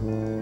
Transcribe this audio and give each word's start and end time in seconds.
Goedemorgen, 0.00 0.39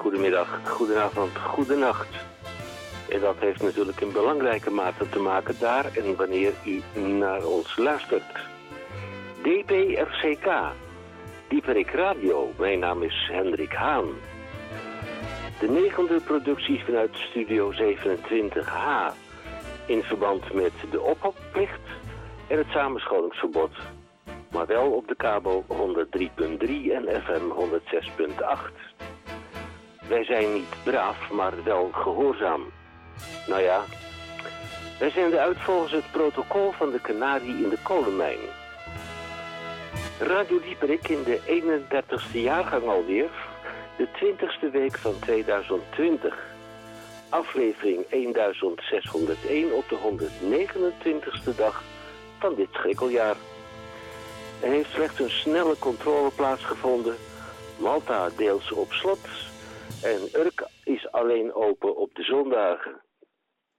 goedemiddag, 0.00 0.60
goedenavond, 0.64 1.38
goedenacht. 1.38 2.08
En 3.08 3.20
dat 3.20 3.36
heeft 3.38 3.62
natuurlijk 3.62 4.00
in 4.00 4.12
belangrijke 4.12 4.70
mate 4.70 5.08
te 5.08 5.18
maken 5.18 5.54
daar 5.58 5.96
en 5.96 6.16
wanneer 6.16 6.52
u 6.64 7.00
naar 7.00 7.44
ons 7.44 7.76
luistert. 7.76 8.32
DPRCK, 9.42 10.48
Dieperik 11.48 11.90
Radio, 11.90 12.52
mijn 12.58 12.78
naam 12.78 13.02
is 13.02 13.28
Hendrik 13.32 13.72
Haan. 13.72 14.08
De 15.60 15.68
negende 15.68 16.20
productie 16.20 16.84
vanuit 16.84 17.16
Studio 17.16 17.72
27H 17.72 19.14
in 19.86 20.02
verband 20.02 20.52
met 20.52 20.72
de 20.90 21.00
ophokplicht 21.00 21.86
en 22.46 22.58
het 22.58 22.68
samenscholingsverbod. 22.70 23.72
Maar 24.50 24.66
wel 24.66 24.90
op 24.90 25.08
de 25.08 25.16
kabel 25.16 25.64
103.3 25.68 25.76
en 26.92 27.22
FM 27.22 27.50
106.8. 27.50 28.89
Wij 30.10 30.24
zijn 30.24 30.52
niet 30.52 30.74
braaf, 30.84 31.30
maar 31.30 31.64
wel 31.64 31.90
gehoorzaam. 31.92 32.72
Nou 33.46 33.62
ja, 33.62 33.84
wij 34.98 35.10
zenden 35.10 35.40
uit 35.40 35.56
volgens 35.58 35.92
het 35.92 36.10
protocol 36.10 36.72
van 36.72 36.90
de 36.90 37.00
Canarie 37.00 37.62
in 37.62 37.68
de 37.68 37.78
kolenmijn. 37.82 38.38
Radio 40.18 40.60
Dieperik 40.60 41.08
in 41.08 41.22
de 41.22 41.62
31ste 41.62 42.32
jaargang 42.32 42.88
alweer, 42.88 43.30
de 43.96 44.08
20ste 44.08 44.70
week 44.72 44.98
van 44.98 45.18
2020. 45.18 46.38
Aflevering 47.28 48.08
1601 48.08 49.72
op 49.72 49.88
de 49.88 49.96
129ste 49.96 51.56
dag 51.56 51.82
van 52.38 52.54
dit 52.54 52.68
schrikkeljaar. 52.70 53.36
Er 54.60 54.70
heeft 54.70 54.90
slechts 54.90 55.20
een 55.20 55.30
snelle 55.30 55.78
controle 55.78 56.30
plaatsgevonden. 56.30 57.16
Malta 57.76 58.28
deels 58.36 58.72
op 58.72 58.92
slot 58.92 59.49
en 60.02 60.40
Urk 60.40 60.68
is 60.84 61.12
alleen 61.12 61.52
open 61.52 61.96
op 61.96 62.14
de 62.14 62.22
zondagen. 62.22 63.00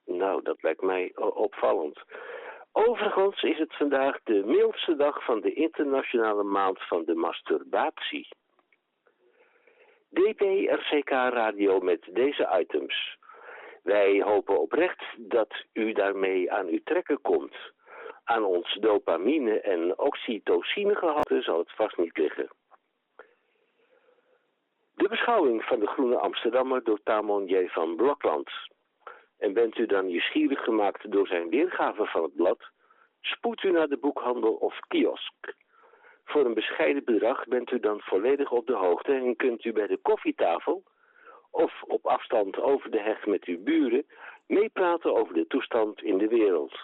Nou, 0.06 0.42
dat 0.44 0.62
lijkt 0.62 0.82
mij 0.82 1.12
opvallend. 1.16 2.00
Overigens 2.72 3.42
is 3.42 3.58
het 3.58 3.76
vandaag 3.76 4.20
de 4.24 4.44
mildste 4.46 4.96
dag 4.96 5.26
van 5.26 5.42
de 5.42 5.54
internationale 5.54 6.44
maand 6.44 6.88
van 6.88 7.06
de 7.06 7.16
masturbatie. 7.16 8.28
DPRCK 10.10 11.10
Radio 11.10 11.80
met 11.80 12.08
deze 12.14 12.60
items. 12.60 13.18
Wij 13.84 14.22
hopen 14.22 14.60
oprecht 14.60 15.04
dat 15.18 15.66
u 15.74 15.92
daarmee 15.92 16.52
aan 16.52 16.68
uw 16.68 16.80
trekken 16.84 17.22
komt. 17.22 17.56
Aan 18.24 18.44
ons 18.44 18.78
dopamine- 18.80 19.60
en 19.60 20.00
oxytocinegehalte 20.00 21.42
zal 21.42 21.58
het 21.58 21.76
vast 21.76 21.98
niet 21.98 22.18
liggen. 22.18 22.50
De 24.96 25.08
beschouwing 25.08 25.64
van 25.64 25.80
de 25.80 25.88
Groene 25.88 26.18
Amsterdammer 26.18 26.84
door 26.84 27.00
Tamon 27.04 27.46
J. 27.46 27.68
van 27.68 27.96
Blokland. 27.96 28.50
En 29.38 29.54
bent 29.54 29.78
u 29.78 29.86
dan 29.86 30.06
nieuwsgierig 30.06 30.64
gemaakt 30.64 31.12
door 31.12 31.28
zijn 31.28 31.50
weergave 31.50 32.06
van 32.06 32.24
het 32.24 32.36
blad? 32.36 32.70
Spoed 33.22 33.64
u 33.64 33.72
naar 33.72 33.88
de 33.88 33.98
boekhandel 33.98 34.54
of 34.54 34.80
kiosk. 34.88 35.54
Voor 36.26 36.46
een 36.46 36.54
bescheiden 36.54 37.04
bedrag 37.04 37.46
bent 37.46 37.72
u 37.72 37.80
dan 37.80 38.02
volledig 38.02 38.52
op 38.52 38.68
de 38.68 38.76
hoogte 38.76 39.14
en 39.14 39.36
kunt 39.36 39.66
u 39.66 39.72
bij 39.74 39.88
de 39.88 39.98
koffietafel 39.98 40.84
of 41.52 41.84
op 41.84 42.06
afstand 42.06 42.60
over 42.60 42.92
de 42.92 43.00
heg 43.00 43.26
met 43.26 43.44
uw 43.46 43.64
buren 43.64 44.06
meepraten 44.48 45.16
over 45.16 45.34
de 45.34 45.48
toestand 45.48 46.02
in 46.02 46.18
de 46.18 46.28
wereld. 46.28 46.80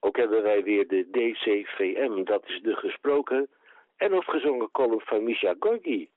Ook 0.00 0.16
hebben 0.16 0.42
wij 0.42 0.62
weer 0.62 0.88
de 0.88 1.10
DCVM, 1.10 2.24
dat 2.24 2.48
is 2.48 2.60
de 2.62 2.76
gesproken 2.76 3.48
en 4.04 4.14
of 4.14 4.24
gezongen 4.24 4.70
column 4.70 5.00
van 5.00 5.24
Misha 5.24 5.54
Gorgi. 5.58 6.10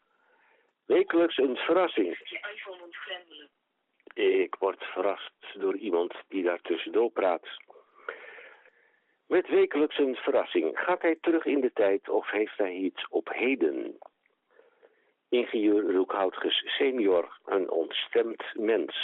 Wekelijks 0.85 1.37
een 1.37 1.55
verrassing. 1.55 2.19
Ik 4.13 4.55
word 4.59 4.83
verrast 4.83 5.33
door 5.53 5.77
iemand 5.77 6.13
die 6.27 6.43
daar 6.43 6.61
tussendoor 6.61 7.11
praat. 7.11 7.47
Met 9.27 9.47
wekelijks 9.47 9.97
een 9.97 10.15
verrassing. 10.15 10.79
Gaat 10.79 11.01
hij 11.01 11.17
terug 11.21 11.45
in 11.45 11.61
de 11.61 11.71
tijd 11.73 12.09
of 12.09 12.29
heeft 12.29 12.57
hij 12.57 12.73
iets 12.73 13.07
op 13.07 13.29
heden? 13.33 13.97
Ingenieur 15.29 15.93
Roekhoutges 15.93 16.75
senior, 16.77 17.39
een 17.45 17.69
ontstemd 17.69 18.43
mens. 18.53 18.95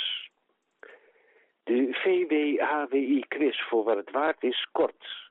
De 1.64 1.88
VWHWI-quiz 1.92 3.62
voor 3.62 3.84
wat 3.84 3.96
het 3.96 4.12
waard 4.12 4.44
is, 4.44 4.68
kort. 4.72 5.23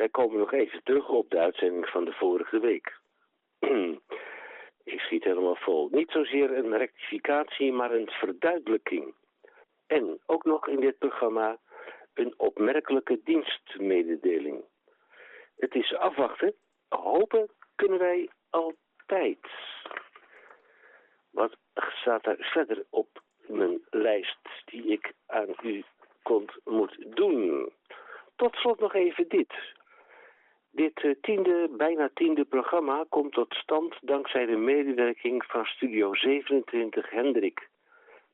Wij 0.00 0.08
komen 0.08 0.38
nog 0.38 0.52
even 0.52 0.82
terug 0.82 1.08
op 1.08 1.30
de 1.30 1.38
uitzending 1.38 1.88
van 1.88 2.04
de 2.04 2.12
vorige 2.12 2.60
week. 2.60 3.00
Ik 4.92 5.00
schiet 5.00 5.24
helemaal 5.24 5.56
vol. 5.56 5.88
Niet 5.90 6.10
zozeer 6.10 6.56
een 6.56 6.76
rectificatie, 6.76 7.72
maar 7.72 7.92
een 7.92 8.10
verduidelijking. 8.10 9.14
En 9.86 10.20
ook 10.26 10.44
nog 10.44 10.68
in 10.68 10.80
dit 10.80 10.98
programma 10.98 11.58
een 12.14 12.34
opmerkelijke 12.36 13.20
dienstmededeling. 13.24 14.64
Het 15.56 15.74
is 15.74 15.94
afwachten. 15.94 16.54
Hopen 16.88 17.50
kunnen 17.74 17.98
wij 17.98 18.30
altijd. 18.50 19.38
Wat 21.30 21.56
staat 21.72 22.26
er 22.26 22.36
verder 22.38 22.84
op 22.90 23.22
mijn 23.46 23.80
lijst 23.90 24.48
die 24.64 24.84
ik 24.84 25.12
aan 25.26 25.54
u 25.62 25.84
komt 26.22 26.52
moet 26.64 26.96
doen? 27.16 27.72
Tot 28.36 28.54
slot 28.54 28.80
nog 28.80 28.94
even 28.94 29.28
dit. 29.28 29.78
Dit 30.70 31.02
uh, 31.02 31.14
tiende, 31.20 31.70
bijna 31.76 32.10
tiende 32.14 32.44
programma 32.44 33.04
komt 33.08 33.32
tot 33.32 33.54
stand 33.54 33.96
dankzij 34.00 34.46
de 34.46 34.56
medewerking 34.56 35.44
van 35.44 35.64
Studio 35.64 36.14
27 36.14 37.10
Hendrik. 37.10 37.68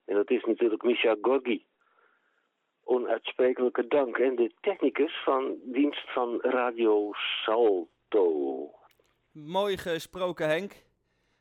En 0.05 0.15
dat 0.15 0.31
is 0.31 0.45
natuurlijk 0.45 0.83
Misha 0.83 1.17
Gorgi. 1.21 1.65
Onuitsprekelijke 2.85 3.87
dank. 3.87 4.17
En 4.19 4.37
de 4.37 4.53
technicus 4.61 5.23
van 5.25 5.57
dienst 5.63 6.13
van 6.13 6.41
Radio 6.41 7.11
Salto. 7.13 8.71
Mooi 9.33 9.77
gesproken 9.77 10.49
Henk. 10.49 10.73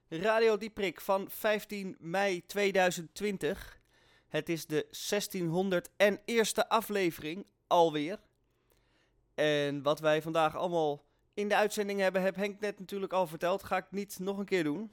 Radio 0.09 0.57
Dieprik 0.57 1.01
van 1.01 1.29
15 1.29 1.95
mei 2.00 2.45
2020. 2.45 3.79
Het 4.27 4.50
is 4.50 4.66
de 4.66 4.85
1601ste 4.85 6.67
aflevering 6.67 7.47
alweer. 7.67 8.19
En 9.35 9.81
wat 9.81 10.00
wij 10.00 10.22
vandaag 10.22 10.56
allemaal 10.56 11.03
in 11.34 11.47
de 11.47 11.56
uitzending 11.56 12.00
hebben, 12.00 12.22
heb 12.22 12.35
Henk 12.35 12.59
net 12.59 12.79
natuurlijk 12.79 13.13
al 13.13 13.28
verteld. 13.28 13.63
Ga 13.63 13.78
ik 13.78 13.85
niet 13.90 14.19
nog 14.19 14.38
een 14.38 14.46
keer 14.46 14.63
doen. 14.63 14.91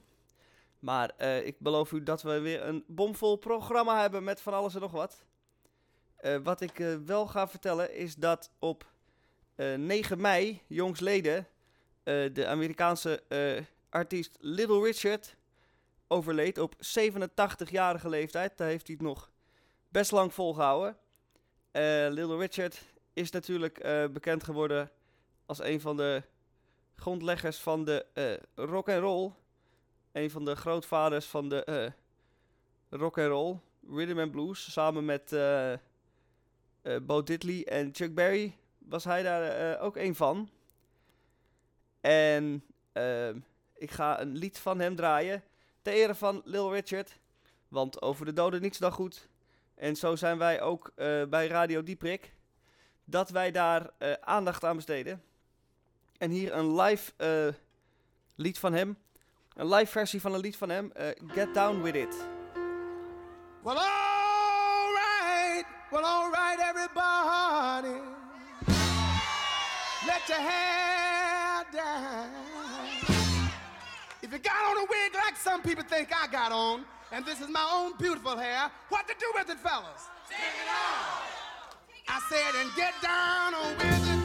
Maar 0.79 1.11
uh, 1.17 1.45
ik 1.45 1.59
beloof 1.59 1.91
u 1.91 2.03
dat 2.03 2.21
we 2.21 2.39
weer 2.39 2.63
een 2.63 2.83
bomvol 2.87 3.35
programma 3.35 4.01
hebben 4.01 4.23
met 4.23 4.41
van 4.41 4.53
alles 4.53 4.75
en 4.75 4.81
nog 4.81 4.91
wat. 4.91 5.25
Uh, 6.21 6.37
wat 6.43 6.61
ik 6.61 6.79
uh, 6.79 6.95
wel 7.05 7.27
ga 7.27 7.47
vertellen 7.47 7.95
is 7.95 8.15
dat 8.15 8.51
op 8.59 8.91
9 9.55 10.21
mei, 10.21 10.61
jongsleden, 10.67 11.47
de 12.03 12.45
Amerikaanse 12.47 13.23
artiest 13.89 14.37
Little 14.39 14.81
Richard 14.81 15.35
overleed 16.07 16.57
op 16.57 16.75
87-jarige 16.75 18.09
leeftijd. 18.09 18.57
Daar 18.57 18.67
heeft 18.67 18.87
hij 18.87 18.95
het 18.99 19.05
nog 19.05 19.31
best 19.89 20.11
lang 20.11 20.33
volgehouden. 20.33 20.97
Little 22.09 22.37
Richard 22.37 22.92
is 23.13 23.31
natuurlijk 23.31 23.85
uh, 23.85 24.07
bekend 24.07 24.43
geworden 24.43 24.91
als 25.45 25.59
een 25.59 25.81
van 25.81 25.97
de 25.97 26.23
grondleggers 26.95 27.59
van 27.59 27.85
de 27.85 28.05
uh, 28.13 28.65
rock 28.67 28.89
and 28.89 29.01
roll. 29.01 29.31
Een 30.11 30.31
van 30.31 30.45
de 30.45 30.55
grootvaders 30.55 31.25
van 31.25 31.49
de 31.49 31.65
uh, 31.69 32.99
rock 32.99 33.17
and 33.17 33.27
roll, 33.27 33.57
rhythm 33.87 34.19
and 34.19 34.31
blues, 34.31 34.71
samen 34.71 35.05
met 35.05 35.29
Bo 37.05 37.23
Diddley 37.23 37.63
en 37.65 37.89
Chuck 37.93 38.13
Berry 38.13 38.57
was 38.77 39.03
hij 39.03 39.23
daar 39.23 39.79
ook 39.79 39.95
een 39.95 40.15
van. 40.15 40.49
En 42.01 42.63
ik 43.73 43.91
ga 43.91 44.21
een 44.21 44.37
lied 44.37 44.59
van 44.59 44.79
hem 44.79 44.95
draaien 44.95 45.43
ter 45.81 45.93
ere 45.93 46.15
van 46.15 46.41
Lil 46.45 46.73
Richard, 46.73 47.19
want 47.67 48.01
over 48.01 48.25
de 48.25 48.33
doden 48.33 48.61
niets 48.61 48.77
dan 48.77 48.91
goed. 48.91 49.29
En 49.75 49.95
zo 49.95 50.15
zijn 50.15 50.37
wij 50.37 50.61
ook 50.61 50.91
bij 51.29 51.47
Radio 51.47 51.83
Dieprik 51.83 52.33
dat 53.05 53.29
wij 53.29 53.51
daar 53.51 53.89
uh, 53.99 54.13
aandacht 54.21 54.63
aan 54.63 54.75
besteden. 54.75 55.23
En 56.17 56.29
hier 56.29 56.53
een 56.53 56.81
live 56.81 57.11
uh, 57.17 57.53
lied 58.35 58.59
van 58.59 58.73
hem. 58.73 58.97
Een 59.53 59.73
live 59.73 59.91
versie 59.91 60.21
van 60.21 60.33
een 60.33 60.39
lied 60.39 60.57
van 60.57 60.69
hem, 60.69 60.91
uh, 60.97 61.07
Get 61.27 61.53
Down 61.53 61.81
With 61.81 61.95
It. 61.95 62.15
Well, 63.61 63.77
all 63.77 64.93
right, 64.93 65.65
well, 65.91 66.03
all 66.03 66.31
right, 66.31 66.59
everybody. 66.59 68.01
Let 70.05 70.27
your 70.27 70.41
hair 70.41 71.65
down. 71.71 72.29
If 74.21 74.31
you 74.31 74.39
got 74.39 74.65
on 74.69 74.77
a 74.77 74.85
wig 74.89 75.13
like 75.13 75.37
some 75.37 75.61
people 75.61 75.83
think 75.83 76.11
I 76.11 76.27
got 76.31 76.51
on, 76.51 76.85
and 77.11 77.25
this 77.25 77.39
is 77.39 77.47
my 77.47 77.65
own 77.73 77.93
beautiful 77.97 78.37
hair, 78.37 78.71
what 78.89 79.07
to 79.07 79.13
do 79.19 79.31
with 79.35 79.49
it, 79.49 79.59
fellas? 79.59 80.09
Take 80.29 80.39
it 80.39 80.69
off. 80.69 81.42
I 82.07 82.19
said, 82.29 82.61
and 82.61 82.69
get 82.75 82.93
down 83.01 83.53
with 83.77 84.17
it. 84.17 84.22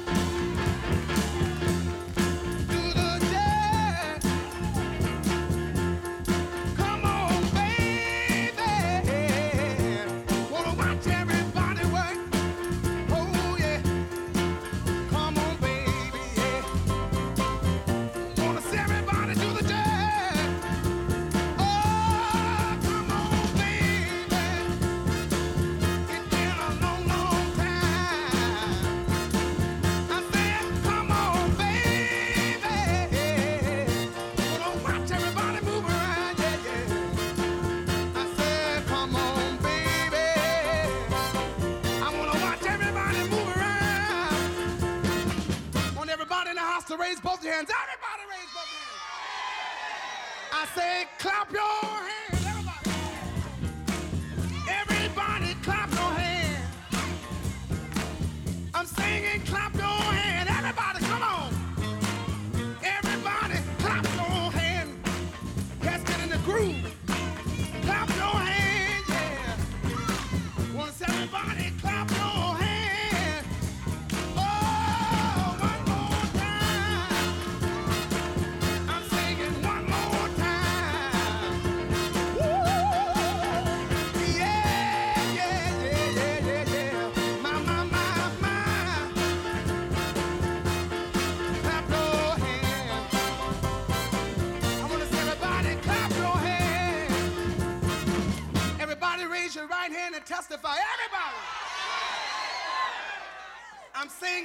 Raise 46.97 47.21
both 47.21 47.45
your 47.45 47.55
hands. 47.55 47.71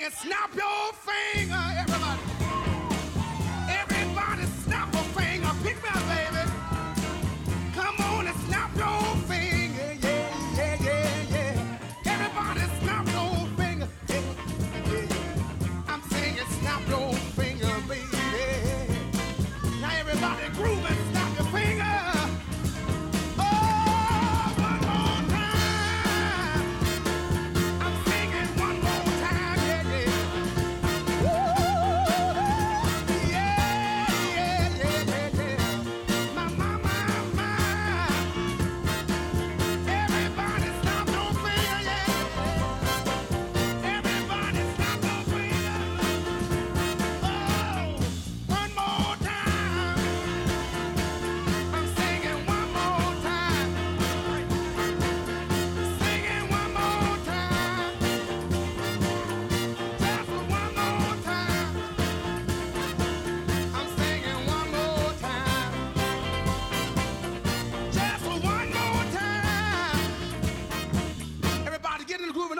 I'm 0.03 0.11
singing, 0.11 0.33
snap 0.33 0.55
your 0.55 0.82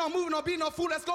moving 0.10 0.34
on, 0.34 0.44
be 0.44 0.58
no 0.58 0.70
fool. 0.70 0.88
Let's 0.90 1.06
go 1.06 1.13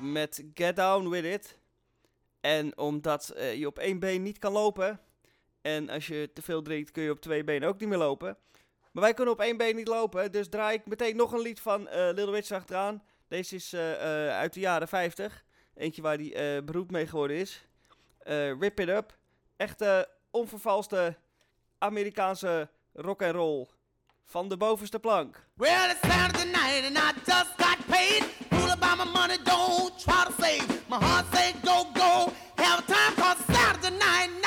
Met 0.00 0.44
Get 0.54 0.76
Down 0.76 1.08
With 1.08 1.24
It. 1.24 1.58
En 2.40 2.78
omdat 2.78 3.28
eh, 3.28 3.54
je 3.54 3.66
op 3.66 3.78
één 3.78 3.98
been 3.98 4.22
niet 4.22 4.38
kan 4.38 4.52
lopen. 4.52 5.00
En 5.62 5.88
als 5.88 6.06
je 6.06 6.30
te 6.34 6.42
veel 6.42 6.62
drinkt 6.62 6.90
kun 6.90 7.02
je 7.02 7.10
op 7.10 7.20
twee 7.20 7.44
benen 7.44 7.68
ook 7.68 7.80
niet 7.80 7.88
meer 7.88 7.98
lopen. 7.98 8.36
Maar 8.92 9.02
wij 9.02 9.14
kunnen 9.14 9.34
op 9.34 9.40
één 9.40 9.56
been 9.56 9.76
niet 9.76 9.88
lopen. 9.88 10.32
Dus 10.32 10.48
draai 10.48 10.76
ik 10.76 10.86
meteen 10.86 11.16
nog 11.16 11.32
een 11.32 11.40
lied 11.40 11.60
van 11.60 11.88
eh, 11.88 12.04
Little 12.04 12.30
Richard 12.30 12.60
achteraan. 12.60 13.02
Deze 13.28 13.54
is 13.54 13.72
eh, 13.72 14.28
uit 14.28 14.52
de 14.52 14.60
jaren 14.60 14.88
50. 14.88 15.44
Eentje 15.74 16.02
waar 16.02 16.18
hij 16.18 16.64
beroemd 16.64 16.90
mee 16.90 17.06
geworden 17.06 17.36
is. 17.36 17.66
Rip 18.58 18.80
It 18.80 18.88
Up. 18.88 19.16
Echte 19.56 20.08
onvervalste 20.30 21.16
Amerikaanse 21.78 22.68
rock 22.92 23.22
and 23.22 23.34
roll. 23.34 23.68
Van 24.26 24.48
de 24.48 24.56
bovenste 24.56 24.98
plank. 24.98 25.46
Well, 25.56 25.90
it's 25.90 26.00
Saturday 26.00 26.50
night 26.50 26.84
and 26.84 26.96
I 26.98 27.12
just 27.26 27.56
got 27.56 27.78
paid. 27.86 28.22
Fool 28.50 28.70
about 28.70 28.98
my 28.98 29.04
money, 29.04 29.36
don't 29.44 29.98
try 29.98 30.24
to 30.26 30.32
save. 30.42 30.88
My 30.88 30.96
heart 30.96 31.26
say 31.34 31.52
go, 31.62 31.84
go. 31.94 32.32
Have 32.56 32.78
a 32.78 32.92
time 32.92 33.14
cause 33.16 33.38
Saturday 33.46 33.96
night. 33.98 34.41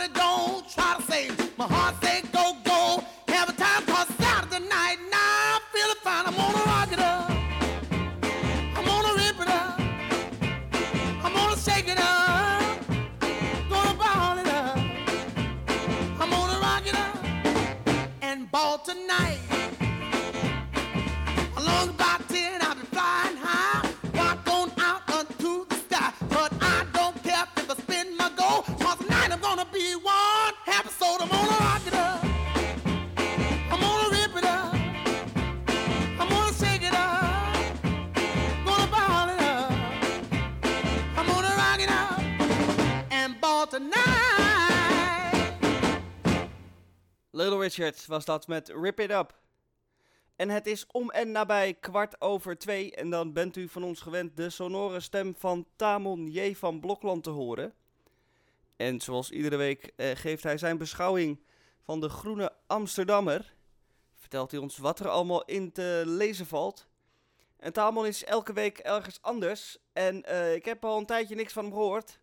Money, 0.00 0.12
don't 0.14 0.68
try 0.68 0.96
to 0.96 1.02
save. 1.02 1.58
My 1.58 1.66
heart 1.66 2.02
say 2.02 2.22
Was 48.06 48.24
dat 48.24 48.46
met 48.46 48.68
Rip 48.68 49.00
It 49.00 49.10
Up. 49.10 49.38
En 50.36 50.48
het 50.48 50.66
is 50.66 50.86
om 50.86 51.10
en 51.10 51.30
nabij 51.30 51.74
kwart 51.74 52.20
over 52.20 52.58
twee. 52.58 52.94
En 52.94 53.10
dan 53.10 53.32
bent 53.32 53.56
u 53.56 53.68
van 53.68 53.82
ons 53.82 54.00
gewend 54.00 54.36
de 54.36 54.50
sonore 54.50 55.00
stem 55.00 55.34
van 55.36 55.66
Tamon 55.76 56.30
J. 56.30 56.54
van 56.54 56.80
Blokland 56.80 57.22
te 57.22 57.30
horen. 57.30 57.74
En 58.76 59.00
zoals 59.00 59.30
iedere 59.30 59.56
week 59.56 59.92
eh, 59.96 60.10
geeft 60.14 60.42
hij 60.42 60.58
zijn 60.58 60.78
beschouwing 60.78 61.40
van 61.82 62.00
de 62.00 62.08
Groene 62.08 62.52
Amsterdammer. 62.66 63.54
Vertelt 64.16 64.50
hij 64.50 64.60
ons 64.60 64.78
wat 64.78 65.00
er 65.00 65.08
allemaal 65.08 65.44
in 65.44 65.72
te 65.72 66.02
lezen 66.06 66.46
valt. 66.46 66.86
En 67.56 67.72
Tamon 67.72 68.06
is 68.06 68.24
elke 68.24 68.52
week 68.52 68.78
ergens 68.78 69.22
anders. 69.22 69.78
En 69.92 70.24
eh, 70.24 70.54
ik 70.54 70.64
heb 70.64 70.84
al 70.84 70.98
een 70.98 71.06
tijdje 71.06 71.34
niks 71.34 71.52
van 71.52 71.64
hem 71.64 71.72
gehoord. 71.72 72.18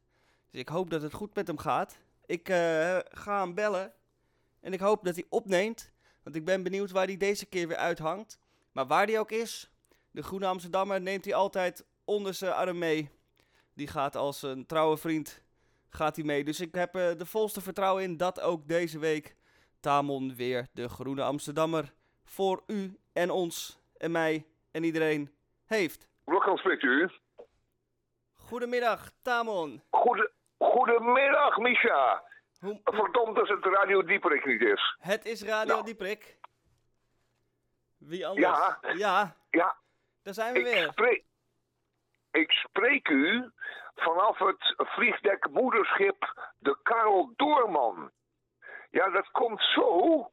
Dus 0.52 0.60
ik 0.60 0.70
hoop 0.70 0.90
dat 0.90 1.02
het 1.02 1.14
goed 1.14 1.36
met 1.36 1.48
hem 1.48 1.58
gaat. 1.58 1.98
Ik 2.26 2.50
eh, 2.50 2.98
ga 3.10 3.40
hem 3.40 3.54
bellen. 3.54 3.94
En 4.68 4.74
ik 4.74 4.80
hoop 4.80 5.04
dat 5.04 5.16
hij 5.16 5.26
opneemt. 5.30 5.92
Want 6.24 6.36
ik 6.36 6.46
ben 6.46 6.64
benieuwd 6.64 6.92
waar 6.92 7.06
hij 7.06 7.18
deze 7.18 7.46
keer 7.46 7.68
weer 7.68 7.78
uithangt. 7.78 8.40
Maar 8.72 8.88
waar 8.88 9.06
hij 9.06 9.20
ook 9.20 9.32
is, 9.32 9.72
de 10.12 10.24
Groene 10.24 10.46
Amsterdammer 10.46 11.02
neemt 11.02 11.26
hij 11.26 11.34
altijd 11.34 11.86
onder 12.06 12.34
zijn 12.34 12.54
arm 12.54 12.78
mee. 12.78 13.10
Die 13.74 13.88
gaat 13.88 14.16
als 14.16 14.42
een 14.42 14.66
trouwe 14.66 14.98
vriend 14.98 15.44
gaat 15.90 16.16
hij 16.16 16.26
mee. 16.26 16.44
Dus 16.44 16.60
ik 16.60 16.76
heb 16.76 16.96
er 16.96 17.18
de 17.18 17.26
volste 17.26 17.62
vertrouwen 17.62 18.04
in 18.04 18.18
dat 18.18 18.42
ook 18.42 18.68
deze 18.68 19.00
week 19.00 19.36
Tamon 19.80 20.36
weer 20.36 20.68
de 20.74 20.90
Groene 20.90 21.24
Amsterdammer 21.24 21.94
voor 22.24 22.64
u 22.66 22.98
en 23.14 23.30
ons 23.30 23.80
en 23.98 24.12
mij 24.12 24.46
en 24.72 24.84
iedereen 24.84 25.36
heeft. 25.66 26.08
Blokland 26.24 26.60
spreekt 26.60 26.84
u. 26.84 27.10
Goedemiddag, 28.36 29.12
Tamon. 29.22 29.82
Goede, 29.90 30.32
goedemiddag, 30.58 31.58
Misha. 31.58 32.27
Hoe, 32.68 32.80
Verdomd 32.84 33.36
dat 33.36 33.48
het 33.48 33.66
Radio 33.66 34.04
Dieperik 34.04 34.46
niet 34.46 34.62
is. 34.62 34.96
het 35.00 35.26
is 35.26 35.44
Radio 35.44 35.74
Nou. 35.74 35.86
Dieprik. 35.86 36.38
Wie 37.98 38.28
anders? 38.28 38.48
Ja. 38.48 38.80
Ja, 38.96 39.36
Ja, 39.50 39.76
daar 40.24 40.34
zijn 40.34 40.54
we 40.54 40.60
ik 40.60 40.66
weer. 40.66 40.88
spreek, 40.92 41.24
ik 42.32 42.52
spreek 42.52 43.08
u 43.10 43.52
vanaf 43.96 44.38
het 44.38 44.74
vliegdek 44.78 45.50
moederschip 45.50 46.50
de 46.60 46.78
Karel 46.84 47.34
Doorman. 47.36 48.12
Ja, 48.92 49.10
dat 49.10 49.32
komt 49.32 49.62
zo. 49.62 50.32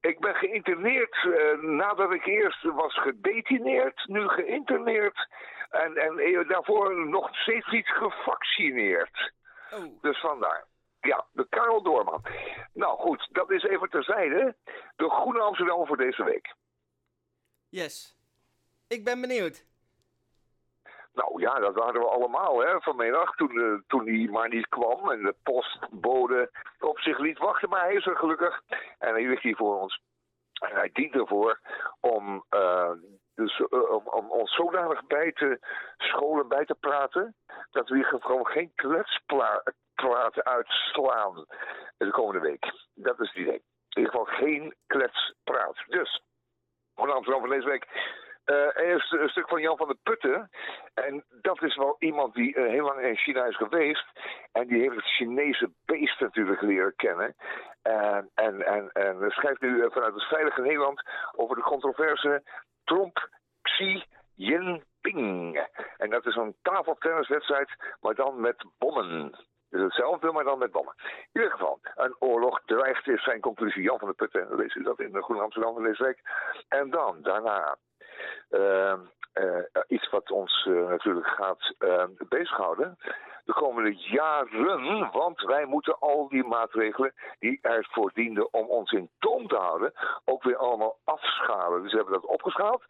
Ik 0.00 0.18
ben 0.20 0.34
geïnterneerd 0.34 1.14
eh, 1.14 1.58
nadat 1.62 2.12
ik 2.12 2.26
eerst 2.26 2.62
was 2.62 2.98
gedetineerd, 3.00 4.06
nu 4.06 4.28
geïnterneerd. 4.28 5.28
En, 5.70 5.96
en 5.96 6.18
eh, 6.18 6.48
daarvoor 6.48 7.06
nog 7.06 7.36
steeds 7.36 7.70
niet 7.70 7.88
gevaccineerd. 7.88 9.32
Oh, 9.72 10.02
Dus 10.02 10.20
vandaar. 10.20 10.64
Ja, 11.02 11.26
de 11.32 11.46
Karel 11.48 11.82
Doorman. 11.82 12.22
Nou 12.72 12.98
goed, 12.98 13.28
dat 13.32 13.50
is 13.50 13.62
even 13.62 13.90
terzijde. 13.90 14.56
De 14.96 15.10
Groene 15.10 15.40
Amsterdam 15.40 15.86
voor 15.86 15.96
deze 15.96 16.24
week. 16.24 16.54
yes. 17.68 18.16
Ik 18.88 19.04
ben 19.04 19.20
benieuwd. 19.20 19.64
Nou 21.14 21.40
ja, 21.40 21.58
dat 21.58 21.74
hadden 21.74 22.02
we 22.02 22.08
allemaal 22.08 22.58
hè, 22.60 22.80
vanmiddag 22.80 23.34
toen, 23.36 23.60
eh, 23.60 23.78
toen 23.86 24.06
hij 24.06 24.28
maar 24.30 24.48
niet 24.48 24.68
kwam. 24.68 25.10
En 25.10 25.22
de 25.22 25.34
postbode 25.42 26.50
op 26.80 26.98
zich 26.98 27.18
liet 27.18 27.38
wachten, 27.38 27.68
maar 27.68 27.80
hij 27.80 27.94
is 27.94 28.06
er 28.06 28.16
gelukkig. 28.16 28.62
En 28.98 29.12
hij 29.12 29.26
ligt 29.26 29.42
hier 29.42 29.56
voor 29.56 29.80
ons. 29.80 30.00
En 30.52 30.76
hij 30.76 30.90
dient 30.92 31.14
ervoor 31.14 31.60
om, 32.00 32.44
eh, 32.48 32.90
dus, 33.34 33.60
eh, 33.60 33.90
om, 33.90 34.06
om 34.08 34.30
ons 34.30 34.54
zodanig 34.54 35.06
bij 35.06 35.32
te 35.32 35.58
scholen, 35.96 36.48
bij 36.48 36.64
te 36.64 36.74
praten... 36.74 37.34
dat 37.70 37.88
we 37.88 37.94
hier 37.94 38.04
gewoon 38.04 38.46
geen 38.46 38.72
kletspraat 38.74 40.42
uitslaan 40.42 41.46
de 41.96 42.10
komende 42.10 42.40
week. 42.40 42.72
Dat 42.94 43.20
is 43.20 43.28
het 43.28 43.36
idee. 43.36 43.62
In 43.88 44.02
ieder 44.02 44.10
geval 44.10 44.36
geen 44.36 44.74
kletspraat. 44.86 45.84
Dus, 45.86 46.22
Amsterdam 46.94 47.40
van 47.40 47.50
deze 47.50 47.68
week. 47.68 47.86
Eh, 48.44 48.86
eerst 48.86 49.12
een 49.12 49.28
stuk 49.28 49.48
van 49.48 49.60
Jan 49.60 49.76
van 49.76 49.86
der 49.86 49.96
Putten. 50.02 50.50
En 50.94 51.24
dat 51.40 51.62
is 51.62 51.76
wel 51.76 51.96
iemand 51.98 52.34
die 52.34 52.54
eh, 52.54 52.70
heel 52.70 52.84
lang 52.84 53.00
in 53.00 53.16
China 53.16 53.44
is 53.44 53.56
geweest. 53.56 54.06
En 54.52 54.66
die 54.66 54.80
heeft 54.80 54.94
het 54.94 55.14
Chinese 55.14 55.70
beest 55.84 56.20
natuurlijk 56.20 56.60
leren 56.60 56.96
kennen. 56.96 57.34
En, 57.82 58.30
en, 58.34 58.92
en, 58.92 59.30
schrijft 59.30 59.60
nu 59.60 59.90
vanuit 59.90 60.14
het 60.14 60.22
Veilige 60.22 60.60
Nederland 60.60 61.02
over 61.36 61.56
de 61.56 61.62
controverse 61.62 62.42
Trump 62.84 63.28
Xi 63.62 64.04
Jinping. 64.34 65.66
En 65.96 66.10
dat 66.10 66.26
is 66.26 66.36
een 66.36 66.54
tafeltenniswedstrijd, 66.62 67.70
maar 68.00 68.14
dan 68.14 68.40
met 68.40 68.64
bommen. 68.78 69.30
Dus 69.70 69.82
hetzelfde, 69.82 70.32
maar 70.32 70.44
dan 70.44 70.58
met 70.58 70.72
bommen. 70.72 70.94
In 71.32 71.40
ieder 71.40 71.50
geval, 71.50 71.80
een 71.94 72.16
oorlog 72.18 72.62
dreigt 72.64 73.08
is 73.08 73.22
zijn 73.22 73.40
conclusie. 73.40 73.82
Jan 73.82 73.98
van 73.98 74.08
der 74.08 74.16
Putten, 74.16 74.56
lees 74.56 74.74
u 74.74 74.82
dat 74.82 75.00
in 75.00 75.12
de 75.12 75.22
Groene 75.22 75.42
Amsterdam 75.42 75.74
van 75.74 75.82
deze 75.82 76.02
week. 76.02 76.20
En 76.68 76.90
dan, 76.90 77.22
daarna, 77.22 77.76
iets 79.88 80.10
wat 80.10 80.30
ons 80.30 80.66
uh, 80.68 80.88
natuurlijk 80.88 81.26
gaat 81.26 81.74
bezighouden 82.28 82.98
de 83.44 83.52
komende 83.52 83.94
jaren. 83.94 85.10
Want 85.12 85.40
wij 85.40 85.64
moeten 85.64 85.98
al 85.98 86.28
die 86.28 86.44
maatregelen 86.44 87.12
die 87.38 87.58
ervoor 87.62 88.10
dienden 88.14 88.52
om 88.52 88.66
ons 88.66 88.92
in 88.92 89.10
toom 89.18 89.48
te 89.48 89.56
houden, 89.56 89.92
ook 90.24 90.42
weer 90.42 90.56
allemaal 90.56 90.96
afschalen. 91.04 91.82
Dus 91.82 91.90
we 91.90 91.96
hebben 91.96 92.20
dat 92.20 92.30
opgeschaald. 92.30 92.82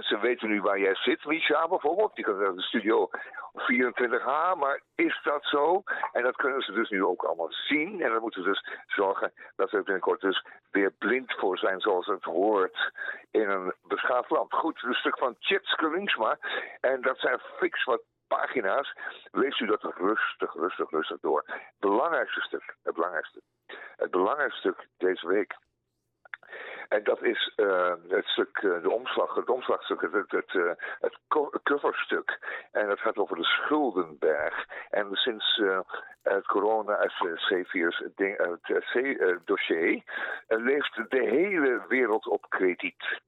Ze 0.00 0.18
weten 0.20 0.48
nu 0.48 0.60
waar 0.60 0.78
jij 0.78 0.94
zit, 0.94 1.24
Misha 1.24 1.68
bijvoorbeeld. 1.68 2.14
Die 2.14 2.24
kan 2.24 2.38
de 2.38 2.62
studio 2.62 3.10
24H, 3.54 4.58
maar 4.58 4.80
is 4.94 5.20
dat 5.22 5.44
zo? 5.44 5.82
En 6.12 6.22
dat 6.22 6.36
kunnen 6.36 6.62
ze 6.62 6.72
dus 6.72 6.90
nu 6.90 7.04
ook 7.04 7.22
allemaal 7.22 7.52
zien. 7.52 8.02
En 8.02 8.10
dan 8.10 8.20
moeten 8.20 8.42
we 8.42 8.48
dus 8.48 8.68
zorgen 8.86 9.32
dat 9.56 9.70
we 9.70 9.82
binnenkort 9.82 10.20
dus 10.20 10.44
weer 10.70 10.92
blind 10.98 11.32
voor 11.32 11.58
zijn 11.58 11.80
zoals 11.80 12.06
het 12.06 12.24
hoort 12.24 12.92
in 13.30 13.48
een 13.48 13.72
beschaafd 13.82 14.30
land. 14.30 14.54
Goed, 14.58 14.82
een 14.82 14.94
stuk 14.94 15.18
van 15.18 15.36
Chitske 15.38 15.90
Linksma. 15.90 16.38
En 16.80 17.00
dat 17.00 17.18
zijn 17.18 17.40
fix 17.56 17.84
wat 17.84 18.02
pagina's. 18.28 18.94
Leest 19.30 19.60
u 19.60 19.66
dat 19.66 19.82
rustig, 19.82 20.54
rustig, 20.54 20.90
rustig 20.90 21.20
door. 21.20 21.44
Het 21.46 21.78
belangrijkste 21.78 22.40
stuk, 22.40 22.76
het 22.82 22.94
belangrijkste. 22.94 23.40
Het 23.96 24.10
belangrijkste 24.10 24.58
stuk 24.58 24.86
deze 24.96 25.26
week. 25.26 25.56
En 26.88 27.04
dat 27.04 27.22
is 27.22 27.52
uh, 27.56 27.92
het 28.08 28.26
stuk, 28.26 28.62
uh, 28.62 28.82
de 28.82 28.90
omslag, 28.90 29.34
het 29.34 29.48
omslagstuk, 29.48 30.00
het, 30.00 30.12
het, 30.12 30.52
het, 30.52 30.78
het 31.00 31.18
coverstuk. 31.62 32.38
En 32.72 32.88
dat 32.88 33.00
gaat 33.00 33.16
over 33.16 33.36
de 33.36 33.44
Schuldenberg. 33.44 34.66
En 34.90 35.14
sinds 35.16 35.62
het 36.22 36.46
corona, 36.46 37.06
C-virus, 37.48 37.98
het 37.98 38.82
C-dossier, 38.92 40.02
leeft 40.46 41.10
de 41.10 41.22
hele 41.22 41.84
wereld 41.88 42.26
op 42.26 42.46
krediet 42.48 43.26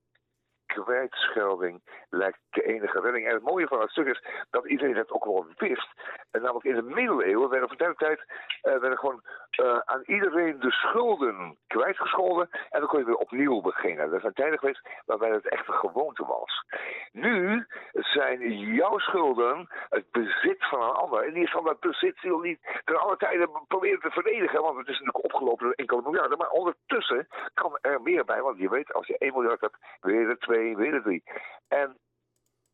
kwijtschelding 0.74 1.80
lijkt 2.10 2.38
de 2.50 2.62
enige 2.62 3.00
redding. 3.00 3.26
En 3.26 3.34
het 3.34 3.42
mooie 3.42 3.66
van 3.66 3.80
het 3.80 3.90
stuk 3.90 4.06
is 4.06 4.24
dat 4.50 4.66
iedereen 4.66 4.96
het 4.96 5.10
ook 5.10 5.24
wel 5.24 5.46
wist. 5.56 5.88
En 6.30 6.42
namelijk 6.42 6.66
in 6.66 6.74
de 6.74 6.82
middeleeuwen 6.82 7.50
werden 7.50 7.68
van 7.68 7.94
tijd 7.96 8.24
uh, 8.62 8.78
werden 8.78 8.98
gewoon 8.98 9.22
eh, 9.50 9.78
aan 9.85 10.02
iedereen 10.06 10.61
de 10.61 10.70
schulden 10.70 11.56
kwijtgescholden. 11.66 12.48
En 12.70 12.80
dan 12.80 12.88
kon 12.88 12.98
je 12.98 13.04
weer 13.04 13.14
opnieuw 13.14 13.61
beginnen. 13.61 14.11
Dat 14.11 14.18
is 14.18 14.24
een 14.24 14.33
tijden 14.33 14.59
geweest 14.59 14.88
waarbij 15.06 15.30
dat 15.30 15.44
echt 15.44 15.68
een 15.68 15.74
gewoonte 15.74 16.24
was. 16.26 16.64
Nu 17.12 17.66
zijn 17.92 18.59
jouw 18.59 18.98
schulden 18.98 19.68
het 19.88 20.11
bezit 20.11 20.68
van 20.68 20.83
een 20.83 20.94
ander. 20.94 21.24
En 21.24 21.33
die 21.35 21.42
is 21.42 21.50
van 21.50 21.64
dat 21.64 21.80
bezit 21.80 22.20
die 22.20 22.40
niet 22.40 22.80
ten 22.85 23.00
alle 23.00 23.16
tijden 23.16 23.50
proberen 23.68 24.00
te 24.00 24.11
verdedigen. 24.11 24.62
Want 24.62 24.76
het 24.76 24.88
is 24.88 24.98
natuurlijk 24.98 25.24
opgelopen 25.24 25.64
door 25.64 25.74
enkele 25.74 26.02
miljarden. 26.02 26.38
Maar 26.38 26.50
ondertussen 26.50 27.28
kan 27.54 27.78
er 27.80 28.02
meer 28.02 28.24
bij. 28.24 28.42
Want 28.42 28.59
je 28.59 28.68
weet, 28.68 28.92
als 28.92 29.06
je 29.06 29.18
1 29.18 29.33
miljard 29.33 29.61
hebt, 29.61 29.76
weer 30.00 30.38
2 30.38 30.60
twee. 30.61 31.23
En 31.68 31.99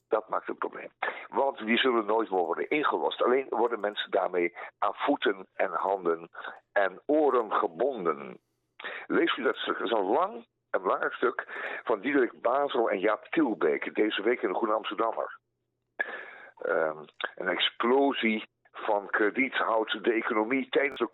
dat 0.09 0.29
maakt 0.29 0.49
een 0.49 0.59
probleem. 0.59 0.91
Want 1.29 1.59
die 1.59 1.79
zullen 1.79 2.07
nooit 2.07 2.31
meer 2.31 2.45
worden 2.45 2.69
ingelost. 2.69 3.23
Alleen 3.23 3.47
worden 3.49 3.81
mensen 3.81 4.11
daarmee 4.11 4.57
aan 4.79 4.95
voeten 4.95 5.47
en 5.55 5.73
handen 5.73 6.31
en 6.73 7.03
oren 7.07 7.53
gebonden. 7.53 8.39
Lees 9.07 9.37
u 9.37 9.43
dat 9.43 9.57
stuk. 9.57 9.79
Het 9.79 9.87
is 9.87 9.93
een 9.93 10.05
lang 10.05 10.47
en 10.71 10.83
belangrijk 10.83 11.13
stuk 11.13 11.45
van 11.85 12.01
Diederik 12.01 12.41
Bazel 12.41 12.91
en 12.91 12.99
Jaap 12.99 13.27
Tilbeek. 13.27 13.95
Deze 13.95 14.23
week 14.23 14.43
in 14.43 14.49
de 14.49 14.55
Groene 14.55 14.75
Amsterdammer. 14.75 15.39
Ehm, 16.57 17.05
een 17.35 17.49
explosie 17.49 18.49
van 18.73 19.11
krediet 19.11 19.55
houdt 19.55 20.05
de 20.05 20.13
economie 20.13 20.69
tijdens 20.69 20.99
de 20.99 21.11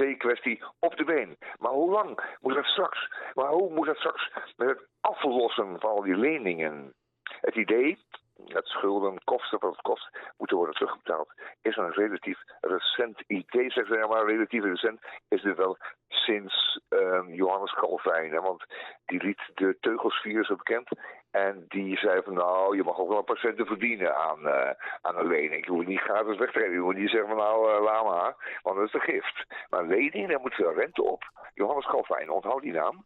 C-kwestie 0.00 0.62
op 0.78 0.96
de 0.96 1.04
been. 1.04 1.36
Maar 1.58 1.72
hoe 1.72 1.90
lang 1.90 2.36
moet 2.40 2.54
dat 2.54 2.64
straks? 2.64 3.08
Maar 3.34 3.50
hoe 3.50 3.70
moet 3.74 3.86
dat 3.86 3.96
straks 3.96 4.32
met 4.56 4.68
het 4.68 4.88
aflossen 5.00 5.80
van 5.80 5.90
al 5.90 6.02
die 6.02 6.16
leningen? 6.16 6.94
Het 7.40 7.54
idee 7.54 7.98
dat 8.44 8.66
schulden 8.66 9.24
kosten 9.24 9.58
wat 9.60 9.70
het 9.70 9.80
kost 9.80 10.10
moeten 10.36 10.56
worden 10.56 10.74
terugbetaald, 10.74 11.32
is 11.62 11.76
een 11.76 11.92
relatief 11.92 12.38
recent 12.60 13.20
idee. 13.26 13.70
Zeg 13.70 13.88
maar, 13.88 14.26
relatief 14.26 14.64
recent 14.64 15.00
is 15.28 15.42
dit 15.42 15.56
wel 15.56 15.76
sinds 16.08 16.80
um, 16.88 17.34
Johannes 17.34 17.74
Calvijn. 17.74 18.32
Hè, 18.32 18.40
want 18.40 18.64
die 19.06 19.22
liet 19.22 19.40
de 19.54 19.76
teugelsvier 19.80 20.44
zo 20.44 20.56
bekend. 20.56 20.88
En 21.30 21.64
die 21.68 21.98
zei 21.98 22.22
van 22.22 22.34
nou, 22.34 22.76
je 22.76 22.82
mag 22.82 22.98
ook 22.98 23.08
wel 23.08 23.18
een 23.18 23.24
patiënten 23.24 23.66
verdienen 23.66 24.16
aan, 24.16 24.40
uh, 24.46 24.70
aan 25.00 25.16
een 25.16 25.26
lening. 25.26 25.66
Je 25.66 25.72
moet 25.72 25.86
niet 25.86 26.00
gratis 26.00 26.36
wegtreden. 26.36 26.72
Je 26.72 26.80
moet 26.80 26.96
niet 26.96 27.10
zeggen 27.10 27.28
van 27.28 27.38
nou, 27.38 27.82
uh, 27.82 28.30
want 28.62 28.76
dat 28.76 28.86
is 28.86 28.92
de 28.92 29.00
gift. 29.00 29.44
Maar 29.70 29.80
een 29.80 29.88
lening, 29.88 30.28
daar 30.28 30.40
moet 30.40 30.54
veel 30.54 30.74
rente 30.74 31.02
op. 31.02 31.22
Johannes 31.54 31.86
Calvijn, 31.86 32.30
onthoud 32.30 32.62
die 32.62 32.72
naam. 32.72 33.04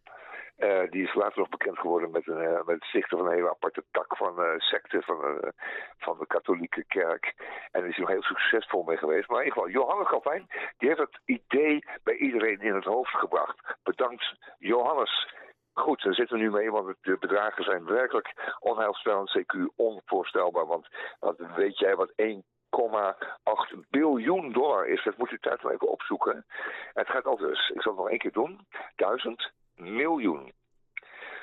Uh, 0.59 0.91
die 0.91 1.03
is 1.03 1.15
later 1.15 1.39
nog 1.39 1.49
bekend 1.49 1.79
geworden 1.79 2.11
met, 2.11 2.27
een, 2.27 2.43
uh, 2.43 2.65
met 2.65 2.75
het 2.75 2.85
stichten 2.85 3.19
van 3.19 3.27
een 3.27 3.33
hele 3.33 3.51
aparte 3.51 3.85
tak 3.91 4.17
van 4.17 4.41
uh, 4.41 4.59
secte 4.59 5.03
van, 5.03 5.53
van 5.99 6.19
de 6.19 6.27
katholieke 6.27 6.85
kerk. 6.85 7.35
En 7.71 7.81
daar 7.81 7.89
is 7.89 7.97
hij 7.97 8.05
nog 8.05 8.15
heel 8.15 8.23
succesvol 8.23 8.83
mee 8.83 8.97
geweest. 8.97 9.29
Maar 9.29 9.39
in 9.39 9.45
ieder 9.45 9.63
geval, 9.63 9.81
Johannes 9.81 10.09
Calvijn, 10.09 10.47
die 10.79 10.89
heeft 10.89 11.01
het 11.01 11.21
idee 11.25 11.85
bij 12.03 12.17
iedereen 12.17 12.61
in 12.61 12.75
het 12.75 12.85
hoofd 12.85 13.11
gebracht. 13.11 13.77
Bedankt, 13.83 14.35
Johannes. 14.59 15.35
Goed, 15.73 16.03
daar 16.03 16.15
zitten 16.15 16.37
we 16.37 16.43
nu 16.43 16.51
mee, 16.51 16.71
want 16.71 16.97
de 17.01 17.17
bedragen 17.19 17.65
zijn 17.65 17.85
werkelijk 17.85 18.57
onheilspellend, 18.59 19.39
CQ 19.39 19.75
onvoorstelbaar. 19.77 20.67
Want 20.67 20.89
wat 21.21 21.37
weet 21.57 21.79
jij 21.79 21.97
wat 21.97 22.13
1,8 22.23 23.89
biljoen 23.91 24.53
dollar 24.53 24.87
is. 24.87 25.05
Dat 25.05 25.17
moet 25.17 25.31
u 25.31 25.39
thuis 25.39 25.63
wel 25.63 25.73
even 25.73 25.89
opzoeken. 25.89 26.45
Het 26.93 27.09
gaat 27.09 27.25
al 27.25 27.37
dus, 27.37 27.69
ik 27.69 27.83
zal 27.83 27.93
het 27.93 28.01
nog 28.01 28.11
één 28.11 28.19
keer 28.19 28.33
doen, 28.33 28.67
duizend 28.97 29.53
miljoen. 29.77 30.53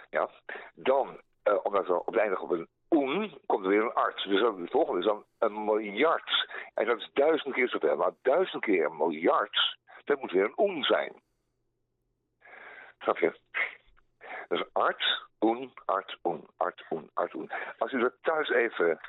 Ja, 0.10 0.30
dan, 0.74 1.22
uh, 1.44 1.58
omdat 1.64 1.88
we 1.88 2.00
op 2.00 2.06
het 2.06 2.18
einde 2.18 2.40
op 2.40 2.50
een 2.50 2.68
oen, 2.90 3.38
komt 3.46 3.64
er 3.64 3.70
weer 3.70 3.82
een 3.82 3.94
arts. 3.94 4.24
Dus 4.24 4.42
dan, 4.42 4.62
het 4.62 4.72
volgende 4.72 5.00
is 5.00 5.06
dan 5.06 5.26
een 5.40 5.66
miljard. 5.66 6.52
En 6.74 6.86
dat 6.86 6.98
is 6.98 7.10
duizend 7.14 7.54
keer 7.54 7.70
zoveel. 7.70 7.96
Maar 7.96 8.12
duizend 8.22 8.64
keer 8.64 8.86
een 8.86 8.98
miljard, 8.98 9.78
dat 10.04 10.20
moet 10.20 10.32
weer 10.32 10.44
een 10.44 10.60
oen 10.60 10.84
zijn. 10.84 11.22
Snap 13.00 13.18
je? 13.18 13.40
Dus 14.52 14.64
art, 14.74 15.04
oen, 15.40 15.72
art, 15.86 16.18
oen, 16.24 16.48
art, 16.58 16.86
oen, 16.90 17.10
art, 17.14 17.34
oen. 17.34 17.52
Als 17.78 17.92
u 17.92 18.00
dat 18.00 18.14
thuis 18.22 18.50
even 18.50 19.00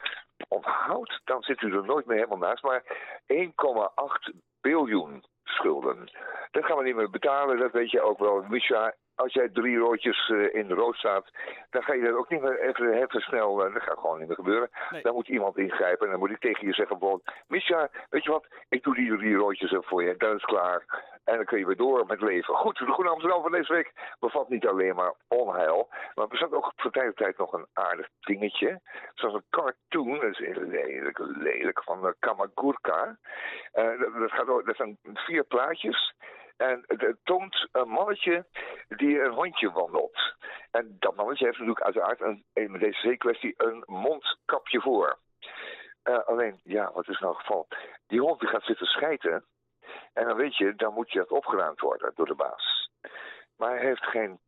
onthoudt, 0.48 1.20
dan 1.24 1.42
zit 1.42 1.62
u 1.62 1.72
er 1.72 1.84
nooit 1.84 2.06
meer 2.06 2.16
helemaal 2.16 2.38
naast. 2.38 2.62
Maar 2.62 2.82
1,8 3.26 4.34
biljoen 4.60 5.24
schulden. 5.44 6.10
Dat 6.50 6.64
gaan 6.64 6.76
we 6.76 6.84
niet 6.84 6.96
meer 6.96 7.10
betalen, 7.10 7.58
dat 7.58 7.72
weet 7.72 7.90
je 7.90 8.00
ook 8.00 8.18
wel. 8.18 8.42
Misha, 8.42 8.94
als 9.14 9.32
jij 9.32 9.48
drie 9.48 9.78
roodjes 9.78 10.28
uh, 10.28 10.54
in 10.54 10.66
de 10.66 10.74
rood 10.74 10.96
staat, 10.96 11.30
dan 11.70 11.82
ga 11.82 11.92
je 11.92 12.02
dat 12.02 12.14
ook 12.14 12.30
niet 12.30 12.42
meer 12.42 12.60
even, 12.60 12.92
even 12.92 13.20
snel, 13.20 13.66
uh, 13.66 13.74
dat 13.74 13.82
gaat 13.82 13.98
gewoon 13.98 14.18
niet 14.18 14.26
meer 14.26 14.36
gebeuren. 14.36 14.70
Nee. 14.90 15.02
Dan 15.02 15.14
moet 15.14 15.28
iemand 15.28 15.58
ingrijpen 15.58 16.04
en 16.04 16.10
dan 16.10 16.20
moet 16.20 16.30
ik 16.30 16.40
tegen 16.40 16.66
je 16.66 16.72
zeggen 16.72 16.98
bijvoorbeeld, 16.98 17.34
Misha, 17.46 17.90
weet 18.10 18.24
je 18.24 18.30
wat, 18.30 18.46
ik 18.68 18.82
doe 18.82 18.94
die 18.94 19.16
drie 19.16 19.36
roodjes 19.36 19.70
even 19.70 19.84
voor 19.84 20.02
je, 20.02 20.16
dat 20.16 20.36
is 20.36 20.44
klaar. 20.44 20.84
En 21.24 21.36
dan 21.36 21.44
kun 21.44 21.58
je 21.58 21.66
weer 21.66 21.76
door 21.76 22.06
met 22.06 22.20
leven. 22.20 22.54
Goed, 22.54 22.78
de 22.78 22.92
Groene 22.92 23.10
Amsterdam 23.10 23.42
van 23.42 23.52
deze 23.52 23.72
week 23.72 23.92
bevat 24.18 24.48
niet 24.48 24.66
alleen 24.66 24.94
maar 24.94 25.14
onheil, 25.28 25.86
maar 25.90 26.24
er 26.24 26.28
bestaat 26.28 26.52
ook 26.52 26.72
van 26.76 26.90
tijd 26.90 27.06
tot 27.06 27.16
tijd 27.16 27.38
nog 27.38 27.52
een 27.52 27.66
aardig 27.72 28.08
dingetje. 28.20 28.80
Zoals 29.14 29.34
een 29.34 29.44
cartoon, 29.50 30.20
dat 30.20 30.30
is 30.30 30.38
lelijk, 30.38 31.18
lelijk 31.18 31.82
van 31.82 32.06
uh, 32.06 32.12
Kamagurka. 32.18 33.18
Uh, 33.74 34.00
dat, 34.18 34.30
gaat, 34.30 34.46
dat 34.46 34.76
zijn 34.76 34.98
vier 35.02 35.44
plaatjes. 35.44 36.14
En 36.56 36.84
het 36.86 37.16
toont 37.22 37.68
een 37.72 37.88
mannetje 37.88 38.46
die 38.88 39.22
een 39.22 39.32
hondje 39.32 39.70
wandelt. 39.70 40.34
En 40.70 40.96
dat 40.98 41.16
mannetje 41.16 41.44
heeft 41.44 41.58
natuurlijk 41.58 41.84
uiteraard 41.84 42.20
een, 42.20 42.44
met 42.52 42.80
deze 42.80 43.16
kwestie 43.16 43.54
een 43.56 43.82
mondkapje 43.86 44.80
voor. 44.80 45.18
Uh, 46.04 46.18
alleen, 46.24 46.60
ja, 46.62 46.92
wat 46.92 47.08
is 47.08 47.18
nou 47.18 47.32
het 47.32 47.40
geval? 47.40 47.66
Die 48.06 48.20
hond 48.20 48.40
die 48.40 48.48
gaat 48.48 48.64
zitten 48.64 48.86
schijten. 48.86 49.44
En 50.12 50.26
dan 50.26 50.36
weet 50.36 50.56
je, 50.56 50.74
dan 50.74 50.94
moet 50.94 51.12
je 51.12 51.18
het 51.18 51.30
opgeruimd 51.30 51.80
worden 51.80 52.12
door 52.14 52.26
de 52.26 52.34
baas. 52.34 52.90
Maar 53.56 53.70
hij 53.70 53.86
heeft 53.86 54.04
geen, 54.04 54.38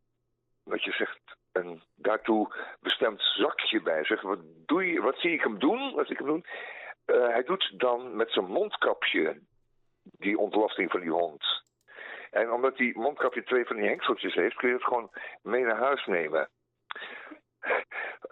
wat 0.63 0.85
je 0.85 0.93
zegt, 0.93 1.21
een 1.53 1.83
daartoe 1.95 2.55
bestemd 2.81 3.23
zakje 3.23 3.83
bij 3.83 4.05
zich. 4.05 4.21
Wat, 4.21 4.39
doe 4.67 4.87
je, 4.87 5.01
wat 5.01 5.19
zie 5.19 5.33
ik 5.33 5.43
hem 5.43 5.59
doen? 5.59 5.95
Wat 5.95 6.07
zie 6.07 6.13
ik 6.13 6.19
hem 6.19 6.29
doen? 6.29 6.47
Uh, 7.07 7.29
hij 7.29 7.43
doet 7.43 7.73
dan 7.77 8.17
met 8.17 8.31
zijn 8.31 8.45
mondkapje 8.45 9.41
die 10.03 10.39
ontlasting 10.39 10.91
van 10.91 11.01
die 11.01 11.11
hond. 11.11 11.63
En 12.31 12.53
omdat 12.53 12.77
die 12.77 12.99
mondkapje 12.99 13.43
twee 13.43 13.65
van 13.65 13.77
die 13.77 13.89
hengseltjes 13.89 14.35
heeft, 14.35 14.57
kun 14.57 14.69
je 14.69 14.75
het 14.75 14.85
gewoon 14.85 15.11
mee 15.43 15.65
naar 15.65 15.79
huis 15.79 16.07
nemen. 16.07 16.49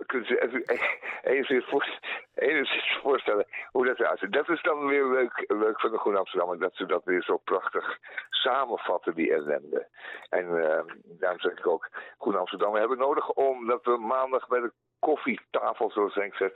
Kunt 0.06 0.28
u 0.28 1.62
voorstellen 3.02 3.46
hoe 3.70 3.86
dat 3.86 3.98
eruit 3.98 4.18
ziet. 4.18 4.32
Dat 4.32 4.48
is 4.48 4.62
dan 4.62 4.86
weer 4.86 5.04
leuk, 5.04 5.80
van 5.80 5.90
de 5.90 5.98
Groene 5.98 6.18
Amsterdammer, 6.18 6.58
dat 6.58 6.74
ze 6.74 6.86
dat 6.86 7.04
weer 7.04 7.22
zo 7.22 7.36
prachtig 7.36 7.98
samenvatten, 8.30 9.14
die 9.14 9.32
ellende. 9.32 9.88
En 10.28 10.46
eh, 10.46 10.84
daarom 11.04 11.40
zeg 11.40 11.58
ik 11.58 11.66
ook, 11.66 11.88
Groene 12.18 12.38
Amsterdammer 12.38 12.80
hebben 12.80 12.98
nodig 12.98 13.30
omdat 13.30 13.84
we 13.84 13.96
maandag 13.96 14.48
bij 14.48 14.60
de 14.60 14.72
koffietafel, 14.98 15.90
zoals 15.90 16.16
ik 16.16 16.34
zeg, 16.34 16.52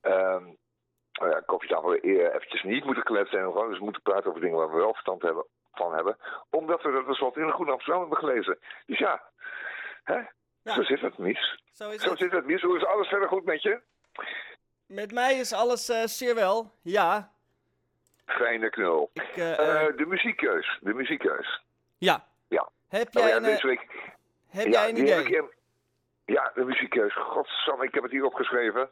ehm 0.00 0.44
nou 1.18 1.30
ja, 1.30 1.40
koffietafel 1.40 1.94
eh, 1.94 2.34
eventjes 2.34 2.62
niet 2.62 2.84
moeten 2.84 3.02
kletsen 3.02 3.38
en 3.38 3.44
gewoon 3.44 3.70
dus 3.70 3.78
moeten 3.78 4.02
praten 4.02 4.28
over 4.28 4.40
dingen 4.40 4.56
waar 4.56 4.70
we 4.70 4.76
wel 4.76 4.92
verstand 4.92 5.22
hebben, 5.22 5.46
van 5.72 5.94
hebben. 5.94 6.16
Omdat 6.50 6.82
we 6.82 6.92
dat 6.92 7.04
tenslotte 7.04 7.40
in 7.40 7.46
de 7.46 7.52
Groene 7.52 7.72
Amsterdam 7.72 8.00
hebben 8.00 8.18
gelezen. 8.18 8.58
Dus 8.86 8.98
ja, 8.98 9.22
hè? 10.04 10.20
Ja. 10.66 10.74
zo 10.74 10.82
zit 10.82 11.00
het, 11.00 11.18
Mies. 11.18 11.60
Zo 11.72 11.90
is 11.90 12.02
Zo 12.02 12.10
het. 12.10 12.18
zit 12.18 12.32
het, 12.32 12.46
Mies. 12.46 12.62
Hoe 12.62 12.76
is 12.76 12.84
alles 12.84 13.08
verder 13.08 13.28
goed 13.28 13.44
met 13.44 13.62
je? 13.62 13.80
Met 14.86 15.12
mij 15.12 15.34
is 15.34 15.52
alles 15.52 15.88
eh, 15.88 16.02
zeer 16.04 16.34
wel. 16.34 16.72
Ja. 16.82 17.30
Fijne 18.26 18.70
knul. 18.70 19.10
Ik, 19.12 19.22
eh, 19.36 19.52
Eh, 19.86 19.96
de 19.96 20.06
muziekkeus. 20.06 20.78
De 20.80 20.94
muziekkeus. 20.94 21.62
ja. 21.98 22.24
Ja. 22.48 22.68
Heb 22.88 23.06
Oh 23.06 23.12
jij 23.22 23.28
ja, 23.28 23.36
een, 23.36 23.42
deze 23.42 23.66
week. 23.66 23.86
heb 24.50 24.64
ja, 24.66 24.70
jij 24.70 24.88
een 24.88 24.96
ik 24.96 25.02
idee? 25.28 25.42
Ja, 26.24 26.50
de 26.54 26.64
muziekkeus. 26.64 27.14
Godsamme, 27.14 27.84
ik 27.84 27.94
heb 27.94 28.02
het 28.02 28.12
hier 28.12 28.24
opgeschreven. 28.24 28.90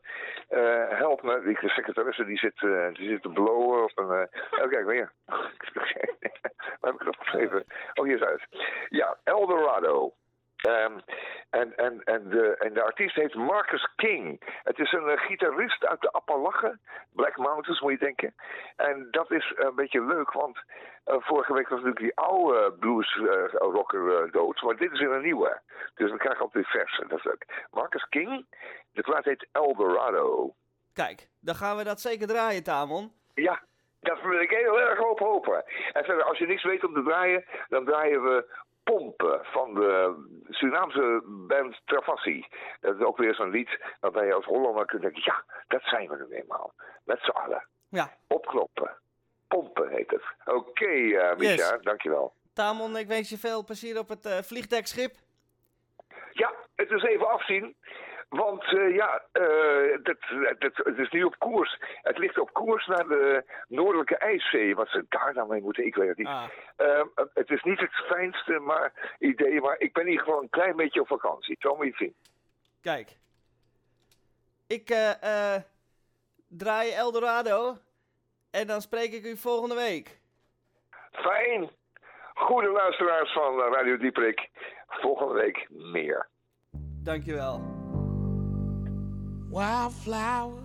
Help 0.89 1.23
me. 1.23 1.43
Die 1.45 1.69
secretaresse 1.71 2.25
die 2.25 2.39
zit, 2.39 2.59
die 2.97 3.09
zit 3.09 3.23
te 3.23 3.29
blowen 3.29 3.83
op 3.83 3.99
een... 3.99 4.29
oh, 4.51 4.69
kijk, 4.71 4.85
weer. 4.87 5.13
Waar 6.81 6.93
heb 6.93 6.95
ik 7.01 7.05
dat 7.05 7.17
geschreven? 7.19 7.65
Oh, 7.95 8.05
hier 8.05 8.15
is 8.15 8.21
het. 8.29 8.47
Ja, 8.89 9.17
Eldorado. 9.25 10.15
Ehm, 10.64 10.98
en, 11.50 11.77
en, 11.77 12.05
en, 12.05 12.29
de, 12.29 12.57
en 12.57 12.72
de 12.74 12.83
artiest 12.83 13.14
heet 13.14 13.35
Marcus 13.35 13.88
King. 13.96 14.40
Het 14.62 14.79
is 14.79 14.92
een 14.92 15.09
eh, 15.09 15.20
gitarist 15.20 15.87
uit 15.87 16.00
de 16.00 16.11
Appalachen. 16.11 16.81
Black 17.12 17.37
Mountains 17.37 17.81
moet 17.81 17.92
je 17.92 17.98
denken. 17.98 18.35
En 18.77 19.09
dat 19.11 19.31
is 19.31 19.53
een 19.57 19.74
beetje 19.74 20.05
leuk, 20.05 20.33
want 20.33 20.59
eh, 21.05 21.16
vorige 21.18 21.53
week 21.53 21.68
was 21.68 21.83
natuurlijk 21.83 22.05
die 22.05 22.16
oude 22.16 22.72
blues 22.72 23.16
eh, 23.16 23.44
rocker 23.53 24.31
dood. 24.31 24.62
Maar 24.62 24.77
dit 24.77 24.92
is 24.92 24.98
weer 24.98 25.12
een 25.12 25.22
nieuwe. 25.22 25.61
Dus 25.94 26.11
we 26.11 26.16
krijgen 26.16 26.44
altijd 26.44 26.66
verse. 26.66 27.07
Dat 27.09 27.18
is 27.18 27.24
leuk. 27.24 27.66
Marcus 27.70 28.09
King. 28.09 28.46
De 28.92 29.03
plaat 29.03 29.24
heet 29.24 29.46
Eldorado. 29.53 30.55
Kijk, 30.92 31.29
dan 31.40 31.55
gaan 31.55 31.77
we 31.77 31.85
dat 31.85 32.00
zeker 32.00 32.27
draaien, 32.27 32.62
Tamon. 32.62 33.12
Ja, 33.35 33.62
dat 34.00 34.22
wil 34.22 34.40
ik 34.40 34.50
heel 34.50 34.81
erg 34.81 35.00
op 35.00 35.18
hopen. 35.18 35.64
En 35.92 36.05
verder, 36.05 36.24
als 36.24 36.38
je 36.38 36.46
niks 36.46 36.62
weet 36.62 36.85
om 36.85 36.94
te 36.94 37.03
draaien, 37.03 37.44
dan 37.68 37.85
draaien 37.85 38.22
we 38.22 38.62
Pompen 38.85 39.40
van 39.42 39.75
de 39.75 40.14
Surinaamse 40.49 41.23
band 41.27 41.81
Travassi. 41.85 42.47
Dat 42.81 42.97
is 42.97 43.03
ook 43.05 43.16
weer 43.16 43.35
zo'n 43.35 43.51
lied 43.51 43.81
waarbij 44.01 44.27
je 44.27 44.35
als 44.35 44.44
Hollander 44.44 44.87
kunt 44.87 45.03
denken, 45.03 45.23
ja, 45.25 45.44
dat 45.68 45.83
zijn 45.85 46.09
we 46.09 46.27
nu 46.29 46.37
eenmaal. 46.37 46.73
Met 47.05 47.18
z'n 47.20 47.31
allen. 47.31 47.66
Ja. 47.88 48.12
Opkloppen. 48.29 48.90
Pompen 49.49 49.88
heet 49.88 50.11
het. 50.11 50.23
Oké, 50.44 50.85
eh 50.85 51.37
Misha, 51.37 51.73
Yes. 51.73 51.83
dankjewel. 51.83 52.33
Tamon, 52.53 52.97
ik 52.97 53.07
wens 53.07 53.29
je 53.29 53.38
veel 53.38 53.64
plezier 53.64 53.99
op 53.99 54.09
het 54.09 54.27
eh, 54.27 54.38
vliegdekschip. 54.38 55.14
Ja, 56.33 56.53
het 56.75 56.90
is 56.90 57.03
even 57.03 57.29
afzien. 57.31 57.77
Want 58.37 58.62
eh, 58.62 58.94
ja, 58.94 59.23
eh, 59.33 59.99
dat, 60.03 60.16
dat, 60.59 60.73
het 60.77 60.99
is 60.99 61.11
nu 61.11 61.23
op 61.23 61.38
koers. 61.38 61.79
Het 62.03 62.18
ligt 62.18 62.38
op 62.38 62.53
koers 62.53 62.87
naar 62.87 63.09
de 63.09 63.44
Noordelijke 63.68 64.16
IJszee. 64.16 64.75
Wat 64.75 64.88
ze 64.88 65.05
daar 65.09 65.33
dan 65.35 65.49
mee 65.49 65.62
moeten, 65.62 65.87
ik 65.87 65.94
weet 65.94 66.09
het 66.09 66.18
niet. 66.18 66.27
Ah, 66.27 66.44
Ehm, 66.77 67.07
het 67.35 67.51
is 67.51 67.62
niet 67.62 67.81
het 67.81 67.92
fijnste 67.92 68.59
maar, 68.59 69.14
idee, 69.18 69.61
maar 69.61 69.79
ik 69.79 69.92
ben 69.92 70.07
hier 70.07 70.20
gewoon 70.20 70.42
een 70.42 70.51
klein 70.51 70.77
beetje 70.77 71.01
op 71.01 71.07
vakantie. 71.07 71.57
Het 71.59 71.94
zien. 71.97 72.14
kijk. 72.83 73.16
Ik 74.66 74.90
eh, 74.90 75.55
eh, 75.55 75.62
draai 76.49 76.90
Eldorado. 76.92 77.77
En 78.51 78.66
dan 78.66 78.81
spreek 78.81 79.12
ik 79.12 79.25
u 79.25 79.37
volgende 79.37 79.75
week. 79.75 80.18
Fijn. 81.12 81.70
Goede 82.35 82.68
luisteraars 82.68 83.33
van 83.33 83.62
eh, 83.62 83.73
Radio 83.73 83.97
Dieprik. 83.97 84.51
Volgende 84.88 85.35
week 85.35 85.66
meer. 85.70 86.29
Dankjewel. 87.03 87.84
Wildflowers 89.55 90.59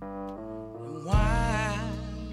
and 0.00 1.04
wine. 1.04 2.32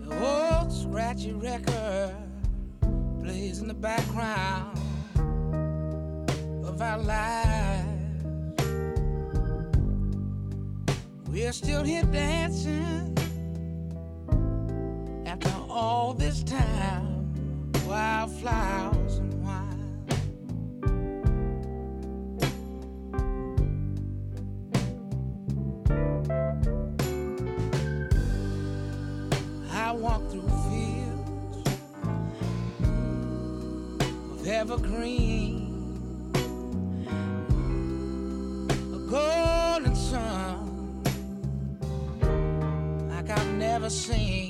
The 0.00 0.10
old 0.26 0.72
scratchy 0.72 1.32
record 1.32 2.16
plays 3.22 3.60
in 3.60 3.68
the 3.68 3.74
background 3.74 4.76
of 6.64 6.82
our 6.82 6.98
lives. 6.98 7.86
We're 11.28 11.52
still 11.52 11.84
here 11.84 12.02
dancing 12.02 13.16
after 15.26 15.52
all 15.68 16.12
this 16.12 16.42
time. 16.42 17.32
Wildflowers 17.86 18.89
evergreen, 34.50 36.32
a 38.92 38.98
golden 39.08 39.94
sun 39.94 41.02
like 43.08 43.30
I've 43.30 43.54
never 43.54 43.88
seen. 43.88 44.49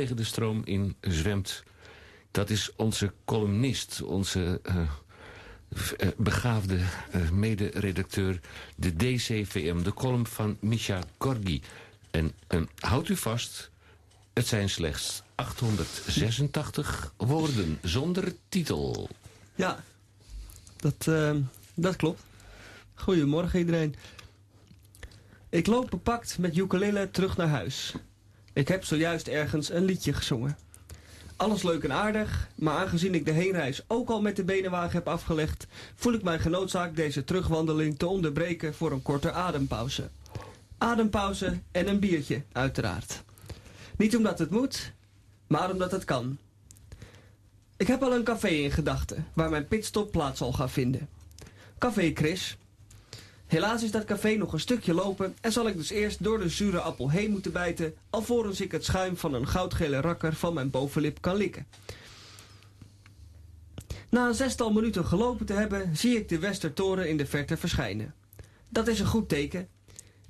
Tegen 0.00 0.16
de 0.16 0.24
stroom 0.24 0.62
in 0.64 0.96
zwemt, 1.00 1.62
dat 2.30 2.50
is 2.50 2.70
onze 2.76 3.12
columnist, 3.24 4.02
onze 4.02 4.60
eh, 4.62 4.76
eh, 5.96 6.08
begaafde 6.16 6.78
eh, 7.10 7.30
mederedacteur, 7.30 8.40
de 8.76 8.96
DCVM, 8.96 9.82
de 9.82 9.94
column 9.94 10.26
van 10.26 10.56
Misha 10.60 11.00
Gorgi. 11.18 11.62
En 12.10 12.32
eh, 12.46 12.60
houdt 12.78 13.08
u 13.08 13.16
vast, 13.16 13.70
het 14.32 14.46
zijn 14.46 14.70
slechts 14.70 15.22
886 15.34 17.12
woorden 17.16 17.78
zonder 17.82 18.34
titel. 18.48 19.08
Ja, 19.54 19.84
dat, 20.76 21.08
dat 21.74 21.96
klopt. 21.96 22.22
Goedemorgen 22.94 23.58
iedereen. 23.58 23.94
Ik 25.48 25.66
loop 25.66 25.90
bepakt 25.90 26.38
met 26.38 26.56
ukulele 26.56 27.10
terug 27.10 27.36
naar 27.36 27.48
huis. 27.48 27.94
Ik 28.52 28.68
heb 28.68 28.84
zojuist 28.84 29.28
ergens 29.28 29.70
een 29.70 29.84
liedje 29.84 30.12
gezongen. 30.12 30.58
Alles 31.36 31.62
leuk 31.62 31.84
en 31.84 31.92
aardig, 31.92 32.48
maar 32.54 32.76
aangezien 32.76 33.14
ik 33.14 33.24
de 33.24 33.30
heenreis 33.30 33.82
ook 33.86 34.08
al 34.08 34.20
met 34.20 34.36
de 34.36 34.44
benenwagen 34.44 34.92
heb 34.92 35.08
afgelegd, 35.08 35.66
voel 35.94 36.12
ik 36.12 36.22
mij 36.22 36.38
genoodzaakt 36.38 36.96
deze 36.96 37.24
terugwandeling 37.24 37.98
te 37.98 38.06
onderbreken 38.06 38.74
voor 38.74 38.92
een 38.92 39.02
korte 39.02 39.32
adempauze. 39.32 40.08
Adempauze 40.78 41.60
en 41.70 41.88
een 41.88 41.98
biertje, 41.98 42.42
uiteraard. 42.52 43.22
Niet 43.96 44.16
omdat 44.16 44.38
het 44.38 44.50
moet, 44.50 44.92
maar 45.46 45.70
omdat 45.70 45.90
het 45.90 46.04
kan. 46.04 46.38
Ik 47.76 47.86
heb 47.86 48.02
al 48.02 48.14
een 48.14 48.24
café 48.24 48.48
in 48.48 48.70
gedachten, 48.70 49.26
waar 49.32 49.50
mijn 49.50 49.68
pitstop 49.68 50.10
plaats 50.10 50.38
zal 50.38 50.52
gaan 50.52 50.70
vinden. 50.70 51.08
Café 51.78 52.10
Chris. 52.14 52.56
Helaas 53.50 53.82
is 53.82 53.90
dat 53.90 54.04
café 54.04 54.34
nog 54.34 54.52
een 54.52 54.60
stukje 54.60 54.94
lopen 54.94 55.34
en 55.40 55.52
zal 55.52 55.68
ik 55.68 55.76
dus 55.76 55.90
eerst 55.90 56.24
door 56.24 56.38
de 56.38 56.48
zure 56.48 56.80
appel 56.80 57.10
heen 57.10 57.30
moeten 57.30 57.52
bijten, 57.52 57.94
alvorens 58.10 58.60
ik 58.60 58.72
het 58.72 58.84
schuim 58.84 59.16
van 59.16 59.34
een 59.34 59.48
goudgele 59.48 60.00
rakker 60.00 60.34
van 60.34 60.54
mijn 60.54 60.70
bovenlip 60.70 61.20
kan 61.20 61.36
likken. 61.36 61.66
Na 64.08 64.26
een 64.26 64.34
zestal 64.34 64.72
minuten 64.72 65.04
gelopen 65.04 65.46
te 65.46 65.52
hebben, 65.52 65.96
zie 65.96 66.16
ik 66.16 66.28
de 66.28 66.38
Westertoren 66.38 67.08
in 67.08 67.16
de 67.16 67.26
verte 67.26 67.56
verschijnen. 67.56 68.14
Dat 68.68 68.88
is 68.88 69.00
een 69.00 69.06
goed 69.06 69.28
teken. 69.28 69.68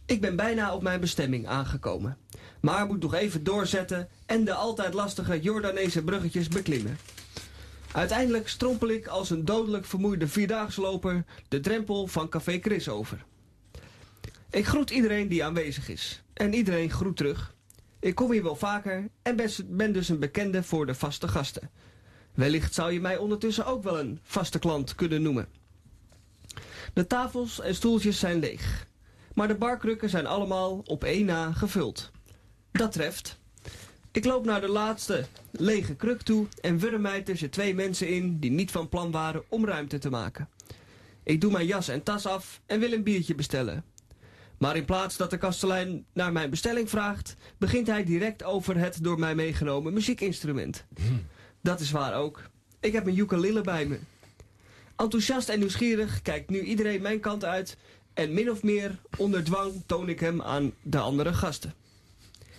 Ik 0.06 0.20
ben 0.20 0.36
bijna 0.36 0.74
op 0.74 0.82
mijn 0.82 1.00
bestemming 1.00 1.46
aangekomen, 1.46 2.16
maar 2.60 2.86
moet 2.86 3.02
nog 3.02 3.14
even 3.14 3.44
doorzetten 3.44 4.08
en 4.26 4.44
de 4.44 4.54
altijd 4.54 4.94
lastige 4.94 5.40
Jordaanese 5.40 6.02
bruggetjes 6.02 6.48
beklimmen. 6.48 6.98
Uiteindelijk 7.92 8.48
strompel 8.48 8.88
ik 8.88 9.06
als 9.06 9.30
een 9.30 9.44
dodelijk 9.44 9.84
vermoeide 9.84 10.28
vierdaagsloper 10.28 11.24
de 11.48 11.60
drempel 11.60 12.06
van 12.06 12.28
Café 12.28 12.58
Chris 12.62 12.88
over. 12.88 13.24
Ik 14.50 14.66
groet 14.66 14.90
iedereen 14.90 15.28
die 15.28 15.44
aanwezig 15.44 15.88
is. 15.88 16.22
En 16.32 16.54
iedereen 16.54 16.90
groet 16.90 17.16
terug. 17.16 17.54
Ik 18.00 18.14
kom 18.14 18.32
hier 18.32 18.42
wel 18.42 18.56
vaker 18.56 19.08
en 19.22 19.36
ben 19.68 19.92
dus 19.92 20.08
een 20.08 20.18
bekende 20.18 20.62
voor 20.62 20.86
de 20.86 20.94
vaste 20.94 21.28
gasten. 21.28 21.70
Wellicht 22.34 22.74
zou 22.74 22.92
je 22.92 23.00
mij 23.00 23.16
ondertussen 23.16 23.66
ook 23.66 23.82
wel 23.82 23.98
een 23.98 24.20
vaste 24.22 24.58
klant 24.58 24.94
kunnen 24.94 25.22
noemen. 25.22 25.48
De 26.92 27.06
tafels 27.06 27.60
en 27.60 27.74
stoeltjes 27.74 28.18
zijn 28.18 28.38
leeg. 28.38 28.86
Maar 29.34 29.48
de 29.48 29.54
barkrukken 29.54 30.10
zijn 30.10 30.26
allemaal 30.26 30.82
op 30.84 31.04
één 31.04 31.26
na 31.26 31.52
gevuld. 31.52 32.10
Dat 32.72 32.92
treft. 32.92 33.39
Ik 34.12 34.24
loop 34.24 34.44
naar 34.44 34.60
de 34.60 34.68
laatste 34.68 35.26
lege 35.50 35.94
kruk 35.94 36.22
toe 36.22 36.46
en 36.60 36.78
wurm 36.78 37.00
mij 37.00 37.22
tussen 37.22 37.50
twee 37.50 37.74
mensen 37.74 38.08
in 38.08 38.38
die 38.38 38.50
niet 38.50 38.70
van 38.70 38.88
plan 38.88 39.10
waren 39.10 39.42
om 39.48 39.64
ruimte 39.64 39.98
te 39.98 40.10
maken. 40.10 40.48
Ik 41.22 41.40
doe 41.40 41.52
mijn 41.52 41.66
jas 41.66 41.88
en 41.88 42.02
tas 42.02 42.26
af 42.26 42.60
en 42.66 42.80
wil 42.80 42.92
een 42.92 43.02
biertje 43.02 43.34
bestellen. 43.34 43.84
Maar 44.58 44.76
in 44.76 44.84
plaats 44.84 45.16
dat 45.16 45.30
de 45.30 45.38
kastelein 45.38 46.04
naar 46.12 46.32
mijn 46.32 46.50
bestelling 46.50 46.90
vraagt, 46.90 47.36
begint 47.58 47.86
hij 47.86 48.04
direct 48.04 48.42
over 48.42 48.76
het 48.76 48.98
door 49.02 49.18
mij 49.18 49.34
meegenomen 49.34 49.92
muziekinstrument. 49.92 50.84
Dat 51.60 51.80
is 51.80 51.90
waar 51.90 52.14
ook. 52.14 52.42
Ik 52.80 52.92
heb 52.92 53.06
een 53.06 53.18
ukulele 53.18 53.60
bij 53.60 53.86
me. 53.86 53.98
Enthousiast 54.96 55.48
en 55.48 55.58
nieuwsgierig 55.58 56.22
kijkt 56.22 56.50
nu 56.50 56.60
iedereen 56.60 57.02
mijn 57.02 57.20
kant 57.20 57.44
uit 57.44 57.76
en 58.14 58.34
min 58.34 58.50
of 58.50 58.62
meer 58.62 58.98
onder 59.16 59.44
dwang 59.44 59.72
toon 59.86 60.08
ik 60.08 60.20
hem 60.20 60.42
aan 60.42 60.72
de 60.82 60.98
andere 60.98 61.34
gasten. 61.34 61.74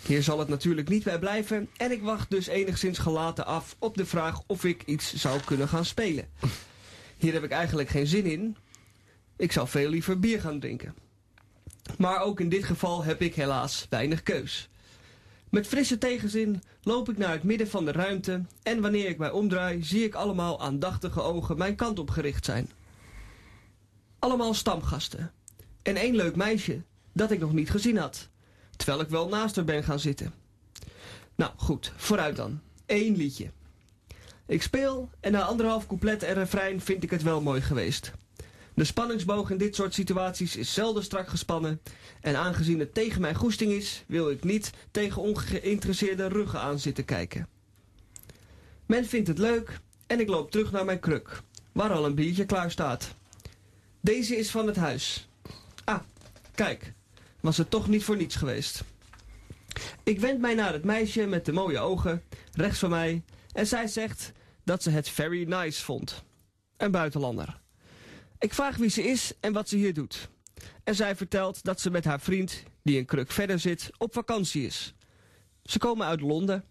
Hier 0.06 0.24
zal 0.24 0.40
het 0.40 0.48
natuurlijk 0.48 0.90
niet 0.90 1.04
bij 1.04 1.20
blijven 1.20 1.70
en 1.78 1.92
ik 1.92 2.02
wacht 2.02 2.30
dus 2.30 2.48
enigszins 2.48 2.98
gelaten 2.98 3.46
af 3.46 3.76
op 3.80 3.98
de 3.98 4.06
vraag 4.06 4.42
of 4.48 4.64
ik 4.64 4.84
iets 4.86 5.14
zou 5.14 5.40
kunnen 5.46 5.68
gaan 5.68 5.86
spelen. 5.86 6.28
Hier 7.18 7.34
heb 7.34 7.44
ik 7.44 7.52
eigenlijk 7.52 7.90
geen 7.90 8.08
zin 8.08 8.26
in. 8.26 8.58
Ik 9.38 9.52
zou 9.52 9.68
veel 9.68 9.90
liever 9.90 10.20
bier 10.20 10.42
gaan 10.42 10.60
drinken. 10.60 10.96
Maar 11.98 12.22
ook 12.22 12.40
in 12.40 12.50
dit 12.50 12.64
geval 12.64 13.04
heb 13.04 13.22
ik 13.22 13.36
helaas 13.36 13.88
weinig 13.90 14.24
keus. 14.24 14.70
Met 15.50 15.68
frisse 15.68 15.98
tegenzin 15.98 16.62
loop 16.82 17.10
ik 17.10 17.18
naar 17.18 17.32
het 17.32 17.44
midden 17.44 17.68
van 17.68 17.86
de 17.86 17.92
ruimte 17.92 18.42
en 18.64 18.82
wanneer 18.82 19.10
ik 19.10 19.18
mij 19.18 19.32
omdraai 19.32 19.84
zie 19.84 20.04
ik 20.04 20.16
allemaal 20.16 20.62
aandachtige 20.62 21.22
ogen 21.22 21.58
mijn 21.58 21.76
kant 21.76 22.00
op 22.00 22.10
gericht 22.10 22.46
zijn. 22.46 22.70
Allemaal 24.20 24.54
stamgasten. 24.54 25.32
En 25.82 25.96
één 25.96 26.16
leuk 26.16 26.36
meisje 26.36 26.82
dat 27.14 27.32
ik 27.32 27.40
nog 27.40 27.54
niet 27.54 27.70
gezien 27.70 27.98
had 27.98 28.31
terwijl 28.84 29.02
ik 29.02 29.10
wel 29.10 29.28
naast 29.28 29.56
haar 29.56 29.66
ben 29.66 29.84
gaan 29.84 30.00
zitten. 30.00 30.34
Nou 31.36 31.52
goed, 31.56 31.94
vooruit 31.96 32.36
dan. 32.36 32.60
Eén 32.86 33.16
liedje. 33.16 33.52
Ik 34.46 34.62
speel 34.62 35.10
en 35.20 35.32
na 35.32 35.42
anderhalf 35.42 35.88
couplet 35.88 36.24
en 36.24 36.34
refrein 36.34 36.82
vind 36.82 37.04
ik 37.04 37.10
het 37.10 37.24
wel 37.24 37.42
mooi 37.42 37.62
geweest. 37.62 38.12
De 38.74 38.84
spanningsboog 38.84 39.50
in 39.50 39.58
dit 39.58 39.76
soort 39.76 39.94
situaties 39.94 40.56
is 40.56 40.74
zelden 40.74 41.04
strak 41.04 41.28
gespannen 41.28 41.82
en 42.22 42.36
aangezien 42.36 42.80
het 42.80 42.94
tegen 42.94 43.22
mijn 43.22 43.36
goesting 43.36 43.72
is, 43.72 44.04
wil 44.08 44.30
ik 44.30 44.44
niet 44.44 44.72
tegen 44.92 45.22
ongeïnteresseerde 45.22 46.28
ruggen 46.28 46.60
aan 46.60 46.80
zitten 46.80 47.06
kijken. 47.06 47.48
Men 48.86 49.06
vindt 49.06 49.28
het 49.28 49.38
leuk 49.38 49.80
en 50.08 50.20
ik 50.20 50.30
loop 50.30 50.52
terug 50.52 50.72
naar 50.72 50.86
mijn 50.86 51.00
kruk, 51.00 51.42
waar 51.72 51.92
al 51.92 52.06
een 52.06 52.16
biertje 52.16 52.46
klaar 52.46 52.72
staat. 52.72 53.14
Deze 54.00 54.38
is 54.38 54.52
van 54.52 54.68
het 54.68 54.76
huis. 54.76 55.28
Ah, 55.84 56.00
kijk, 56.56 56.94
was 57.42 57.58
het 57.58 57.70
toch 57.70 57.88
niet 57.88 58.04
voor 58.04 58.18
niets 58.18 58.36
geweest. 58.36 58.84
Ik 60.04 60.20
wend 60.20 60.40
mij 60.40 60.54
naar 60.54 60.74
het 60.74 60.84
meisje 60.84 61.26
met 61.26 61.46
de 61.46 61.52
mooie 61.52 61.80
ogen, 61.80 62.24
rechts 62.52 62.80
van 62.80 62.90
mij, 62.90 63.24
en 63.52 63.68
zij 63.68 63.88
zegt 63.88 64.32
dat 64.64 64.84
ze 64.84 64.90
het 64.90 65.10
very 65.10 65.44
nice 65.48 65.84
vond. 65.84 66.24
Een 66.78 66.92
buitenlander. 66.92 67.60
Ik 68.40 68.54
vraag 68.54 68.78
wie 68.78 68.90
ze 68.90 69.04
is 69.04 69.34
en 69.40 69.54
wat 69.54 69.70
ze 69.70 69.76
hier 69.76 69.94
doet. 69.94 70.30
En 70.84 70.96
zij 70.96 71.16
vertelt 71.16 71.64
dat 71.64 71.82
ze 71.82 71.90
met 71.90 72.06
haar 72.06 72.22
vriend, 72.22 72.64
die 72.84 72.98
een 72.98 73.06
kruk 73.06 73.32
verder 73.32 73.60
zit, 73.60 73.90
op 73.98 74.14
vakantie 74.14 74.66
is. 74.66 74.94
Ze 75.64 75.78
komen 75.78 76.08
uit 76.08 76.22
Londen. 76.22 76.64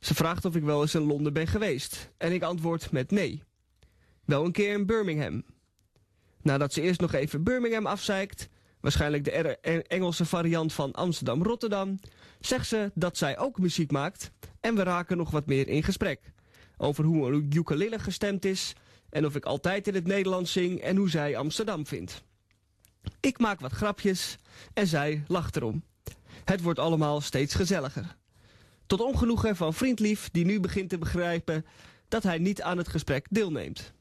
Ze 0.00 0.14
vraagt 0.14 0.44
of 0.44 0.56
ik 0.56 0.62
wel 0.62 0.82
eens 0.82 0.94
in 0.94 1.02
Londen 1.02 1.32
ben 1.32 1.46
geweest. 1.46 2.10
En 2.16 2.32
ik 2.32 2.42
antwoord 2.42 2.90
met 2.90 3.10
nee. 3.10 3.42
Wel 4.24 4.44
een 4.44 4.52
keer 4.52 4.72
in 4.72 4.86
Birmingham. 4.86 5.44
Nadat 6.42 6.72
ze 6.72 6.80
eerst 6.80 7.00
nog 7.00 7.12
even 7.12 7.42
Birmingham 7.42 7.86
afzeikt, 7.86 8.48
waarschijnlijk 8.84 9.24
de 9.24 9.30
en- 9.60 9.86
Engelse 9.86 10.24
variant 10.24 10.72
van 10.72 10.92
Amsterdam-Rotterdam, 10.92 11.98
zegt 12.40 12.66
ze 12.66 12.90
dat 12.94 13.16
zij 13.16 13.38
ook 13.38 13.58
muziek 13.58 13.90
maakt 13.90 14.30
en 14.60 14.74
we 14.74 14.82
raken 14.82 15.16
nog 15.16 15.30
wat 15.30 15.46
meer 15.46 15.68
in 15.68 15.82
gesprek. 15.82 16.32
over 16.76 17.04
hoe 17.04 17.32
een 17.32 17.50
ukulele 17.54 17.98
gestemd 17.98 18.44
is 18.44 18.72
en 19.10 19.26
of 19.26 19.34
ik 19.34 19.44
altijd 19.44 19.88
in 19.88 19.94
het 19.94 20.06
Nederlands 20.06 20.52
zing 20.52 20.80
en 20.80 20.96
hoe 20.96 21.10
zij 21.10 21.36
Amsterdam 21.36 21.86
vindt. 21.86 22.22
Ik 23.20 23.38
maak 23.38 23.60
wat 23.60 23.72
grapjes 23.72 24.36
en 24.72 24.86
zij 24.86 25.24
lacht 25.26 25.56
erom. 25.56 25.84
Het 26.44 26.62
wordt 26.62 26.78
allemaal 26.78 27.20
steeds 27.20 27.54
gezelliger. 27.54 28.16
Tot 28.86 29.00
ongenoegen 29.00 29.56
van 29.56 29.74
vriendlief 29.74 30.30
die 30.30 30.44
nu 30.44 30.60
begint 30.60 30.88
te 30.88 30.98
begrijpen 30.98 31.64
dat 32.08 32.22
hij 32.22 32.38
niet 32.38 32.62
aan 32.62 32.78
het 32.78 32.88
gesprek 32.88 33.26
deelneemt. 33.30 33.92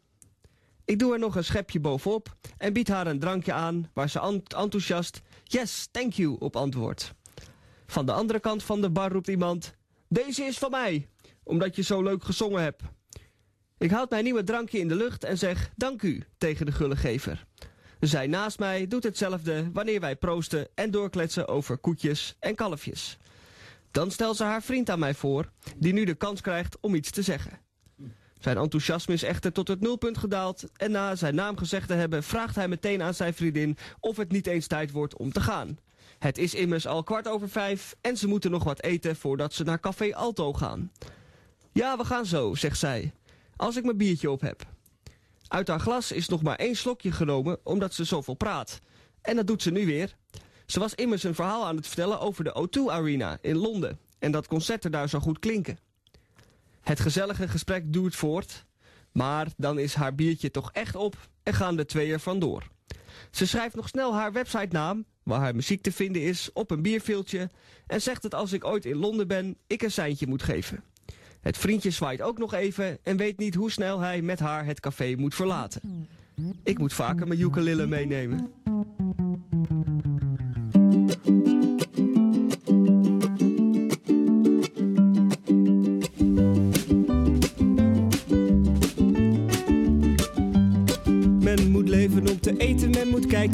Ik 0.85 0.99
doe 0.99 1.13
er 1.13 1.19
nog 1.19 1.35
een 1.35 1.43
schepje 1.43 1.79
bovenop 1.79 2.35
en 2.57 2.73
bied 2.73 2.87
haar 2.87 3.07
een 3.07 3.19
drankje 3.19 3.53
aan 3.53 3.89
waar 3.93 4.09
ze 4.09 4.41
enthousiast 4.57 5.21
yes, 5.43 5.87
thank 5.91 6.13
you 6.13 6.35
op 6.39 6.55
antwoordt. 6.55 7.13
Van 7.87 8.05
de 8.05 8.11
andere 8.11 8.39
kant 8.39 8.63
van 8.63 8.81
de 8.81 8.89
bar 8.89 9.11
roept 9.11 9.27
iemand 9.27 9.75
deze 10.07 10.43
is 10.43 10.57
van 10.57 10.71
mij, 10.71 11.07
omdat 11.43 11.75
je 11.75 11.81
zo 11.81 12.01
leuk 12.01 12.23
gezongen 12.23 12.61
hebt. 12.61 12.81
Ik 13.77 13.91
houd 13.91 14.09
mijn 14.09 14.23
nieuwe 14.23 14.43
drankje 14.43 14.79
in 14.79 14.87
de 14.87 14.95
lucht 14.95 15.23
en 15.23 15.37
zeg 15.37 15.71
dank 15.75 16.01
u 16.01 16.23
tegen 16.37 16.65
de 16.65 16.71
gullegever. 16.71 17.45
Zij 17.99 18.27
naast 18.27 18.59
mij 18.59 18.87
doet 18.87 19.03
hetzelfde 19.03 19.71
wanneer 19.73 19.99
wij 19.99 20.15
proosten 20.15 20.67
en 20.75 20.91
doorkletsen 20.91 21.47
over 21.47 21.77
koetjes 21.77 22.35
en 22.39 22.55
kalfjes. 22.55 23.17
Dan 23.91 24.11
stelt 24.11 24.37
ze 24.37 24.43
haar 24.43 24.63
vriend 24.63 24.89
aan 24.89 24.99
mij 24.99 25.13
voor, 25.13 25.51
die 25.77 25.93
nu 25.93 26.05
de 26.05 26.15
kans 26.15 26.41
krijgt 26.41 26.77
om 26.79 26.95
iets 26.95 27.11
te 27.11 27.21
zeggen. 27.21 27.62
Zijn 28.43 28.57
enthousiasme 28.57 29.13
is 29.13 29.23
echter 29.23 29.51
tot 29.51 29.67
het 29.67 29.79
nulpunt 29.79 30.17
gedaald 30.17 30.63
en 30.75 30.91
na 30.91 31.15
zijn 31.15 31.35
naam 31.35 31.57
gezegd 31.57 31.87
te 31.87 31.93
hebben 31.93 32.23
vraagt 32.23 32.55
hij 32.55 32.67
meteen 32.67 33.01
aan 33.01 33.13
zijn 33.13 33.33
vriendin 33.33 33.77
of 33.99 34.17
het 34.17 34.31
niet 34.31 34.47
eens 34.47 34.67
tijd 34.67 34.91
wordt 34.91 35.17
om 35.17 35.31
te 35.31 35.41
gaan. 35.41 35.77
Het 36.19 36.37
is 36.37 36.53
immers 36.53 36.87
al 36.87 37.03
kwart 37.03 37.27
over 37.27 37.49
vijf 37.49 37.95
en 38.01 38.17
ze 38.17 38.27
moeten 38.27 38.51
nog 38.51 38.63
wat 38.63 38.81
eten 38.81 39.15
voordat 39.15 39.53
ze 39.53 39.63
naar 39.63 39.79
Café 39.79 40.15
Alto 40.15 40.53
gaan. 40.53 40.91
Ja, 41.71 41.97
we 41.97 42.05
gaan 42.05 42.25
zo, 42.25 42.55
zegt 42.55 42.77
zij, 42.77 43.13
als 43.55 43.75
ik 43.75 43.83
mijn 43.83 43.97
biertje 43.97 44.31
op 44.31 44.41
heb. 44.41 44.65
Uit 45.47 45.67
haar 45.67 45.79
glas 45.79 46.11
is 46.11 46.27
nog 46.27 46.41
maar 46.41 46.57
één 46.57 46.75
slokje 46.75 47.11
genomen 47.11 47.59
omdat 47.63 47.93
ze 47.93 48.03
zoveel 48.03 48.33
praat. 48.33 48.79
En 49.21 49.35
dat 49.35 49.47
doet 49.47 49.61
ze 49.61 49.71
nu 49.71 49.85
weer. 49.85 50.15
Ze 50.65 50.79
was 50.79 50.95
immers 50.95 51.23
een 51.23 51.35
verhaal 51.35 51.65
aan 51.65 51.75
het 51.75 51.87
vertellen 51.87 52.19
over 52.19 52.43
de 52.43 52.67
O2 52.67 52.91
Arena 52.91 53.37
in 53.41 53.57
Londen 53.57 53.99
en 54.19 54.31
dat 54.31 54.47
concerten 54.47 54.91
daar 54.91 55.09
zo 55.09 55.19
goed 55.19 55.39
klinken. 55.39 55.77
Het 56.93 57.01
gezellige 57.01 57.47
gesprek 57.47 57.93
duurt 57.93 58.15
voort, 58.15 58.65
maar 59.11 59.47
dan 59.57 59.79
is 59.79 59.93
haar 59.93 60.15
biertje 60.15 60.51
toch 60.51 60.71
echt 60.71 60.95
op 60.95 61.29
en 61.43 61.53
gaan 61.53 61.75
de 61.75 61.85
twee 61.85 62.11
er 62.11 62.19
vandoor. 62.19 62.67
Ze 63.31 63.47
schrijft 63.47 63.75
nog 63.75 63.87
snel 63.87 64.15
haar 64.15 64.31
websitenaam, 64.31 65.05
waar 65.23 65.39
haar 65.39 65.55
muziek 65.55 65.81
te 65.81 65.91
vinden 65.91 66.21
is, 66.21 66.49
op 66.53 66.71
een 66.71 66.81
bierviltje 66.81 67.49
en 67.87 68.01
zegt 68.01 68.21
dat 68.21 68.33
als 68.33 68.53
ik 68.53 68.65
ooit 68.65 68.85
in 68.85 68.95
Londen 68.95 69.27
ben, 69.27 69.57
ik 69.67 69.81
een 69.81 69.91
seintje 69.91 70.27
moet 70.27 70.43
geven. 70.43 70.83
Het 71.41 71.57
vriendje 71.57 71.91
zwaait 71.91 72.21
ook 72.21 72.37
nog 72.37 72.53
even 72.53 72.97
en 73.03 73.17
weet 73.17 73.37
niet 73.37 73.55
hoe 73.55 73.71
snel 73.71 73.99
hij 73.99 74.21
met 74.21 74.39
haar 74.39 74.65
het 74.65 74.79
café 74.79 75.15
moet 75.17 75.35
verlaten. 75.35 76.07
Ik 76.63 76.77
moet 76.77 76.93
vaker 76.93 77.27
mijn 77.27 77.39
ukulele 77.39 77.87
meenemen. 77.87 78.51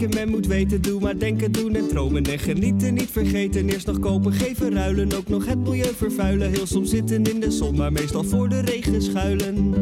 Men 0.08 0.30
moet 0.30 0.48
weten. 0.48 0.82
Doe 0.82 1.00
maar 1.00 1.18
denken, 1.18 1.52
doen 1.52 1.76
en 1.76 1.88
dromen 1.88 2.24
en 2.24 2.40
genieten. 2.40 2.94
Niet 2.94 3.12
vergeten, 3.12 3.70
eerst 3.70 3.88
nog 3.88 4.00
kopen, 4.00 4.34
geven, 4.34 4.74
ruilen. 4.74 5.14
Ook 5.14 5.28
nog 5.28 5.46
het 5.46 5.60
milieu 5.60 5.94
vervuilen. 5.96 6.50
Heel 6.50 6.68
soms 6.68 6.90
zitten 6.90 7.24
in 7.24 7.40
de 7.40 7.52
zon, 7.52 7.76
maar 7.76 7.92
meestal 7.92 8.24
voor 8.24 8.50
de 8.50 8.60
regen 8.60 9.02
schuilen. 9.02 9.74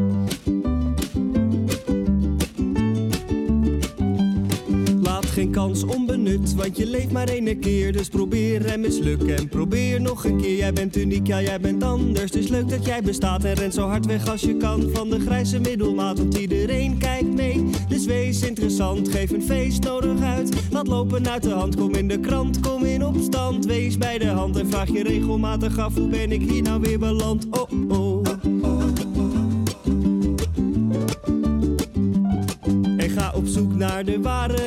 Kans 5.68 5.84
onbenut, 5.84 6.56
want 6.56 6.78
je 6.78 6.86
leeft 6.86 7.12
maar 7.12 7.28
één 7.28 7.60
keer. 7.60 7.92
Dus 7.92 8.08
probeer 8.08 8.66
en 8.66 8.80
misluk 8.80 9.22
en 9.22 9.50
probeer 9.50 10.02
nog 10.02 10.26
een 10.26 10.42
keer. 10.42 10.58
Jij 10.58 10.74
bent 10.74 10.96
uniek, 10.96 11.28
ja 11.28 11.42
jij 11.42 11.60
bent 11.60 11.84
anders. 11.84 12.32
Is 12.32 12.48
leuk 12.48 12.70
dat 12.70 12.86
jij 12.86 13.02
bestaat 13.02 13.44
en 13.44 13.54
rent 13.54 13.74
zo 13.74 13.88
hard 13.88 14.06
weg 14.06 14.30
als 14.30 14.42
je 14.42 14.58
kan. 14.58 14.90
Van 14.94 15.10
de 15.10 15.20
grijze 15.20 15.60
middelmaat, 15.60 16.18
want 16.18 16.38
iedereen 16.38 16.98
kijkt 16.98 17.34
mee. 17.34 17.70
Dus 17.88 18.06
wees 18.06 18.42
interessant, 18.42 19.10
geef 19.10 19.32
een 19.32 19.44
feest 19.44 19.84
nodig 19.84 20.22
uit. 20.22 20.50
Laat 20.72 20.88
lopen 20.88 21.30
uit 21.30 21.44
de 21.44 21.52
hand, 21.52 21.76
kom 21.76 21.96
in 21.96 22.08
de 22.08 22.20
krant, 22.20 22.60
kom 22.60 22.86
in 22.86 23.06
opstand. 23.06 23.66
Wees 23.66 23.98
bij 23.98 24.18
de 24.18 24.28
hand 24.28 24.58
en 24.58 24.68
vraag 24.68 24.92
je 24.92 25.04
regelmatig 25.04 25.78
af. 25.78 25.96
Hoe 25.96 26.10
ben 26.10 26.32
ik 26.32 26.42
hier 26.42 26.62
nou 26.62 26.82
weer 26.82 27.00
beland? 27.00 27.48
Oh 27.50 27.92
oh. 27.92 28.26
Ga 33.18 33.32
op 33.36 33.48
zoek 33.48 33.76
naar 33.76 34.06
de 34.06 34.22
ware 34.22 34.67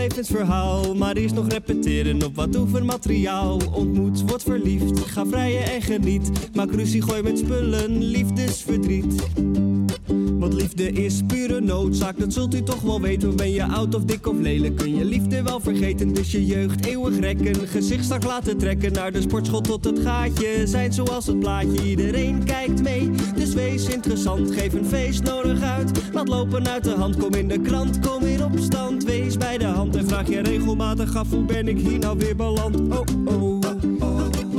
levensverhaal. 0.00 0.94
Maar 0.94 1.16
eerst 1.16 1.34
nog 1.34 1.48
repeteren 1.48 2.24
op 2.24 2.36
wat 2.36 2.56
oefenmateriaal. 2.56 3.60
Ontmoet, 3.72 4.22
word 4.26 4.42
verliefd, 4.42 5.00
ga 5.00 5.26
vrijen 5.26 5.64
en 5.64 5.82
geniet. 5.82 6.30
Maak 6.54 6.70
ruzie, 6.70 7.02
gooi 7.02 7.22
met 7.22 7.38
spullen, 7.38 8.02
liefdesverdriet. 8.02 9.22
Want 10.40 10.52
liefde 10.52 10.92
is 10.92 11.20
pure 11.26 11.60
noodzaak, 11.60 12.18
dat 12.18 12.32
zult 12.32 12.54
u 12.54 12.62
toch 12.62 12.80
wel 12.80 13.00
weten. 13.00 13.36
Ben 13.36 13.50
je 13.50 13.64
oud 13.64 13.94
of 13.94 14.04
dik 14.04 14.26
of 14.26 14.38
lelijk, 14.38 14.76
kun 14.76 14.96
je 14.96 15.04
liefde 15.04 15.42
wel 15.42 15.60
vergeten. 15.60 16.14
Dus 16.14 16.32
je 16.32 16.46
jeugd 16.46 16.86
eeuwig 16.86 17.18
rekken, 17.18 17.68
gezicht 17.68 18.04
strak 18.04 18.24
laten 18.24 18.58
trekken. 18.58 18.92
Naar 18.92 19.12
de 19.12 19.20
sportschool 19.20 19.60
tot 19.60 19.84
het 19.84 19.98
gaatje, 19.98 20.66
zijn 20.66 20.92
zoals 20.92 21.26
het 21.26 21.38
plaatje. 21.38 21.88
Iedereen 21.88 22.44
kijkt 22.44 22.82
mee, 22.82 23.10
dus 23.34 23.54
wees 23.54 23.88
interessant. 23.88 24.50
Geef 24.50 24.72
een 24.72 24.86
feest 24.86 25.22
nodig 25.22 25.62
uit, 25.62 25.90
laat 26.12 26.28
lopen 26.28 26.68
uit 26.68 26.84
de 26.84 26.94
hand. 26.94 27.16
Kom 27.16 27.34
in 27.34 27.48
de 27.48 27.60
krant, 27.60 27.98
kom 27.98 28.22
in 28.22 28.44
opstand. 28.44 29.04
Wees 29.04 29.36
bij 29.36 29.58
de 29.58 29.64
hand 29.64 29.96
en 29.96 30.08
vraag 30.08 30.28
je 30.28 30.40
regelmatig 30.40 31.16
af. 31.16 31.30
Hoe 31.30 31.44
ben 31.44 31.68
ik 31.68 31.78
hier 31.78 31.98
nou 31.98 32.18
weer 32.18 32.36
beland? 32.36 32.76
Oh 32.76 33.04
oh. 33.24 34.49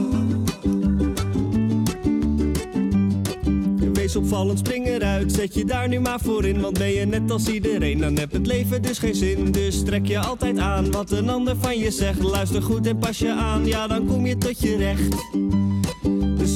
Opvallend, 4.15 4.59
spring 4.59 4.87
eruit, 4.87 5.31
zet 5.31 5.53
je 5.53 5.65
daar 5.65 5.87
nu 5.87 5.99
maar 5.99 6.19
voor 6.19 6.45
in. 6.45 6.61
Want 6.61 6.77
ben 6.77 6.91
je 6.91 7.05
net 7.05 7.31
als 7.31 7.47
iedereen, 7.47 7.97
dan 7.97 8.17
heb 8.17 8.31
het 8.31 8.47
leven 8.47 8.81
dus 8.81 8.99
geen 8.99 9.15
zin. 9.15 9.51
Dus 9.51 9.83
trek 9.83 10.05
je 10.05 10.19
altijd 10.19 10.57
aan 10.57 10.91
wat 10.91 11.11
een 11.11 11.29
ander 11.29 11.55
van 11.59 11.77
je 11.77 11.91
zegt. 11.91 12.21
Luister 12.21 12.61
goed 12.61 12.87
en 12.87 12.97
pas 12.97 13.19
je 13.19 13.31
aan, 13.31 13.65
ja 13.65 13.87
dan 13.87 14.05
kom 14.07 14.25
je 14.25 14.37
tot 14.37 14.61
je 14.61 14.77
recht. 14.77 15.15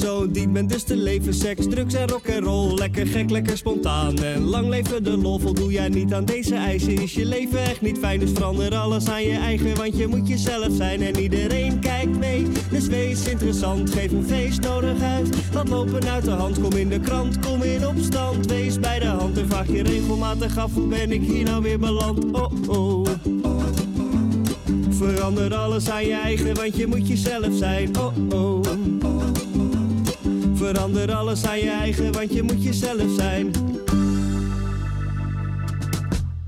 Zo 0.00 0.30
dient 0.30 0.52
men 0.52 0.66
dus 0.66 0.82
te 0.82 0.96
leven, 0.96 1.34
seks, 1.34 1.66
drugs 1.68 1.94
en 1.94 2.08
rock 2.08 2.26
en 2.26 2.40
roll. 2.40 2.74
Lekker 2.74 3.06
gek, 3.06 3.30
lekker 3.30 3.56
spontaan 3.56 4.18
en 4.18 4.42
lang 4.42 4.68
leven 4.68 5.04
de 5.04 5.16
lol. 5.16 5.38
Voldoe 5.38 5.72
jij 5.72 5.88
niet 5.88 6.12
aan 6.12 6.24
deze 6.24 6.54
eisen, 6.54 7.02
is 7.02 7.14
je 7.14 7.24
leven 7.24 7.58
echt 7.58 7.80
niet 7.80 7.98
fijn. 7.98 8.20
Dus 8.20 8.30
verander 8.30 8.74
alles 8.74 9.08
aan 9.08 9.22
je 9.22 9.36
eigen, 9.36 9.76
want 9.76 9.96
je 9.96 10.06
moet 10.06 10.28
jezelf 10.28 10.68
zijn. 10.72 11.02
En 11.02 11.18
iedereen 11.18 11.80
kijkt 11.80 12.18
mee, 12.18 12.46
dus 12.70 12.86
wees 12.86 13.28
interessant. 13.28 13.90
Geef 13.90 14.12
een 14.12 14.24
feest 14.26 14.60
nodig 14.60 15.02
uit, 15.02 15.28
laat 15.54 15.68
lopen 15.68 16.04
uit 16.08 16.24
de 16.24 16.30
hand. 16.30 16.60
Kom 16.60 16.72
in 16.72 16.88
de 16.88 17.00
krant, 17.00 17.38
kom 17.38 17.62
in 17.62 17.86
opstand. 17.86 18.46
Wees 18.46 18.80
bij 18.80 18.98
de 18.98 19.06
hand 19.06 19.38
en 19.38 19.48
vraag 19.48 19.66
je 19.66 19.82
regelmatig 19.82 20.58
af. 20.58 20.74
Hoe 20.74 20.88
ben 20.88 21.12
ik 21.12 21.22
hier 21.22 21.44
nou 21.44 21.62
weer 21.62 21.78
beland? 21.78 22.24
Oh 22.32 22.52
oh. 22.68 23.06
Verander 24.90 25.54
alles 25.54 25.90
aan 25.90 26.06
je 26.06 26.14
eigen, 26.14 26.54
want 26.54 26.76
je 26.76 26.86
moet 26.86 27.08
jezelf 27.08 27.54
zijn. 27.54 27.98
Oh 27.98 28.12
oh. 28.30 28.60
Verander 30.66 31.14
alles 31.14 31.46
aan 31.48 31.58
je 31.58 31.70
eigen, 31.70 32.12
want 32.12 32.32
je 32.34 32.42
moet 32.42 32.64
jezelf 32.64 33.10
zijn. 33.22 33.46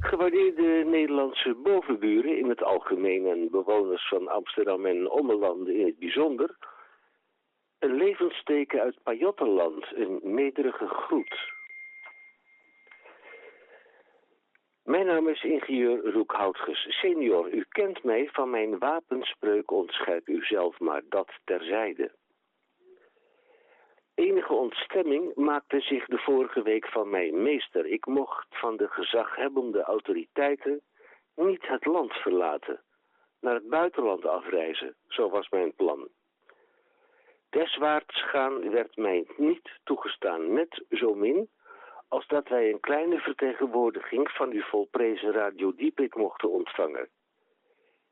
Gewaardeerde 0.00 0.84
Nederlandse 0.86 1.54
bovenburen 1.62 2.38
in 2.38 2.48
het 2.48 2.62
algemeen 2.62 3.26
en 3.26 3.50
bewoners 3.50 4.08
van 4.08 4.28
Amsterdam 4.28 4.86
en 4.86 5.10
ommelanden 5.10 5.74
in 5.74 5.86
het 5.86 5.98
bijzonder. 5.98 6.56
Een 7.78 7.94
levensteken 7.94 8.80
uit 8.80 9.02
Pajottenland, 9.02 9.86
een 9.94 10.20
nederige 10.22 10.86
groet. 10.86 11.52
Mijn 14.84 15.06
naam 15.06 15.28
is 15.28 15.42
ingenieur 15.42 16.12
Roek 16.12 16.32
Houtges 16.32 16.98
senior. 17.00 17.52
U 17.52 17.64
kent 17.68 18.04
mij 18.04 18.28
van 18.32 18.50
mijn 18.50 18.78
wapenspreuk 18.78 19.70
ontscherp 19.70 20.28
uzelf 20.28 20.78
maar 20.78 21.02
dat 21.08 21.30
terzijde. 21.44 22.17
Enige 24.18 24.52
ontstemming 24.52 25.34
maakte 25.34 25.80
zich 25.80 26.06
de 26.06 26.18
vorige 26.18 26.62
week 26.62 26.88
van 26.88 27.10
mij 27.10 27.30
meester. 27.30 27.86
Ik 27.86 28.06
mocht 28.06 28.46
van 28.50 28.76
de 28.76 28.88
gezaghebbende 28.88 29.82
autoriteiten 29.82 30.80
niet 31.34 31.66
het 31.66 31.86
land 31.86 32.12
verlaten, 32.12 32.82
naar 33.40 33.54
het 33.54 33.68
buitenland 33.68 34.26
afreizen, 34.26 34.94
zo 35.08 35.30
was 35.30 35.48
mijn 35.48 35.74
plan. 35.74 36.08
Deswaarts 37.50 38.22
gaan 38.22 38.70
werd 38.70 38.96
mij 38.96 39.26
niet 39.36 39.70
toegestaan, 39.84 40.52
net 40.52 40.84
zo 40.90 41.14
min 41.14 41.50
als 42.08 42.26
dat 42.26 42.48
wij 42.48 42.70
een 42.70 42.80
kleine 42.80 43.18
vertegenwoordiging 43.18 44.30
van 44.30 44.50
uw 44.50 44.62
volprezen 44.62 45.32
Radio 45.32 45.74
Diepik 45.74 46.14
mochten 46.14 46.50
ontvangen. 46.50 47.08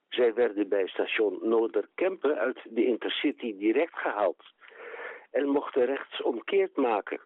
Zij 0.08 0.34
werden 0.34 0.68
bij 0.68 0.86
station 0.86 1.38
Noorderkempen 1.42 2.38
uit 2.38 2.60
de 2.64 2.84
Intercity 2.84 3.56
direct 3.56 3.98
gehaald 3.98 4.54
en 5.36 5.48
mochten 5.48 5.84
rechtsomkeerd 5.84 6.76
maken. 6.76 7.20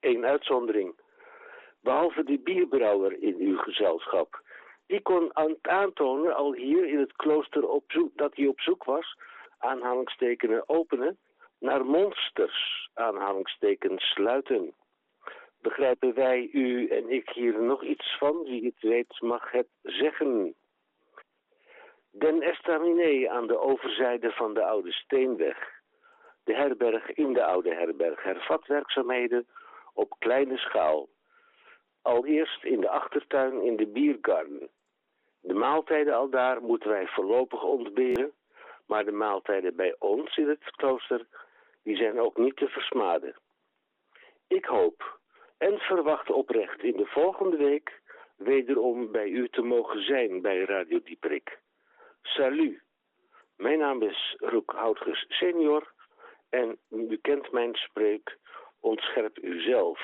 één 0.00 0.24
uitzondering. 0.24 1.00
Behalve 1.80 2.24
de 2.24 2.38
bierbrouwer 2.38 3.22
in 3.22 3.36
uw 3.38 3.56
gezelschap. 3.56 4.42
Die 4.86 5.00
kon 5.00 5.36
aan 5.36 5.56
aantonen 5.60 6.34
al 6.34 6.52
hier 6.52 6.86
in 6.86 6.98
het 6.98 7.12
klooster 7.12 7.68
op 7.68 7.84
zoek, 7.86 8.16
dat 8.16 8.36
hij 8.36 8.46
op 8.46 8.60
zoek 8.60 8.84
was, 8.84 9.16
aanhalingstekenen 9.58 10.68
openen, 10.68 11.18
naar 11.58 11.84
monsters, 11.84 12.88
aanhalingstekens 12.94 14.04
sluiten. 14.04 14.74
Begrijpen 15.60 16.14
wij, 16.14 16.48
u 16.52 16.88
en 16.88 17.08
ik 17.08 17.28
hier 17.28 17.62
nog 17.62 17.82
iets 17.82 18.16
van? 18.18 18.42
Wie 18.42 18.64
het 18.64 18.80
weet 18.80 19.20
mag 19.20 19.50
het 19.50 19.68
zeggen. 19.82 20.54
Den 22.10 22.42
Estaminet 22.42 23.28
aan 23.28 23.46
de 23.46 23.58
overzijde 23.58 24.30
van 24.30 24.54
de 24.54 24.64
Oude 24.64 24.92
Steenweg. 24.92 25.81
De 26.44 26.54
herberg 26.54 27.12
in 27.12 27.32
de 27.32 27.44
Oude 27.44 27.74
Herberg 27.74 28.22
hervat 28.22 28.66
werkzaamheden 28.66 29.46
op 29.94 30.14
kleine 30.18 30.56
schaal. 30.56 31.08
Allereerst 32.02 32.64
in 32.64 32.80
de 32.80 32.88
achtertuin 32.88 33.62
in 33.62 33.76
de 33.76 33.86
biergarden. 33.86 34.70
De 35.40 35.54
maaltijden 35.54 36.14
al 36.14 36.30
daar 36.30 36.62
moeten 36.62 36.90
wij 36.90 37.06
voorlopig 37.06 37.62
ontberen, 37.62 38.32
maar 38.86 39.04
de 39.04 39.12
maaltijden 39.12 39.76
bij 39.76 39.96
ons 39.98 40.36
in 40.36 40.48
het 40.48 40.70
klooster, 40.76 41.26
die 41.82 41.96
zijn 41.96 42.20
ook 42.20 42.36
niet 42.36 42.56
te 42.56 42.68
versmaden. 42.68 43.36
Ik 44.48 44.64
hoop 44.64 45.18
en 45.58 45.78
verwacht 45.78 46.30
oprecht 46.30 46.82
in 46.82 46.96
de 46.96 47.06
volgende 47.06 47.56
week 47.56 48.00
wederom 48.36 49.12
bij 49.12 49.28
u 49.28 49.48
te 49.48 49.62
mogen 49.62 50.02
zijn 50.02 50.40
bij 50.40 50.64
Radio 50.64 51.00
Dieprik. 51.04 51.58
Salut. 52.22 52.82
Mijn 53.56 53.78
naam 53.78 54.02
is 54.02 54.36
Roek 54.38 54.72
Houtges 54.72 55.24
senior 55.28 55.92
en 56.52 56.78
u 56.90 57.18
kent 57.22 57.52
mijn 57.52 57.74
spreek 57.74 58.38
Ontscherp 58.80 59.38
uzelf. 59.42 59.98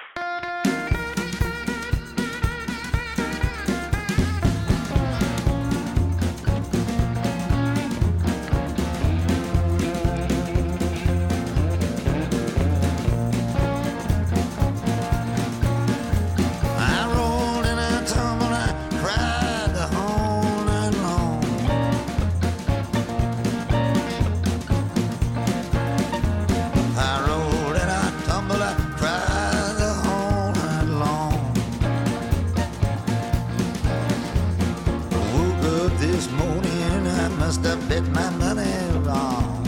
Must 37.69 37.87
bet 37.87 38.03
my 38.13 38.31
money 38.31 38.65
wrong. 39.05 39.67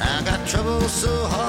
I 0.00 0.22
got 0.24 0.46
trouble 0.46 0.82
so 0.82 1.12
hard, 1.26 1.47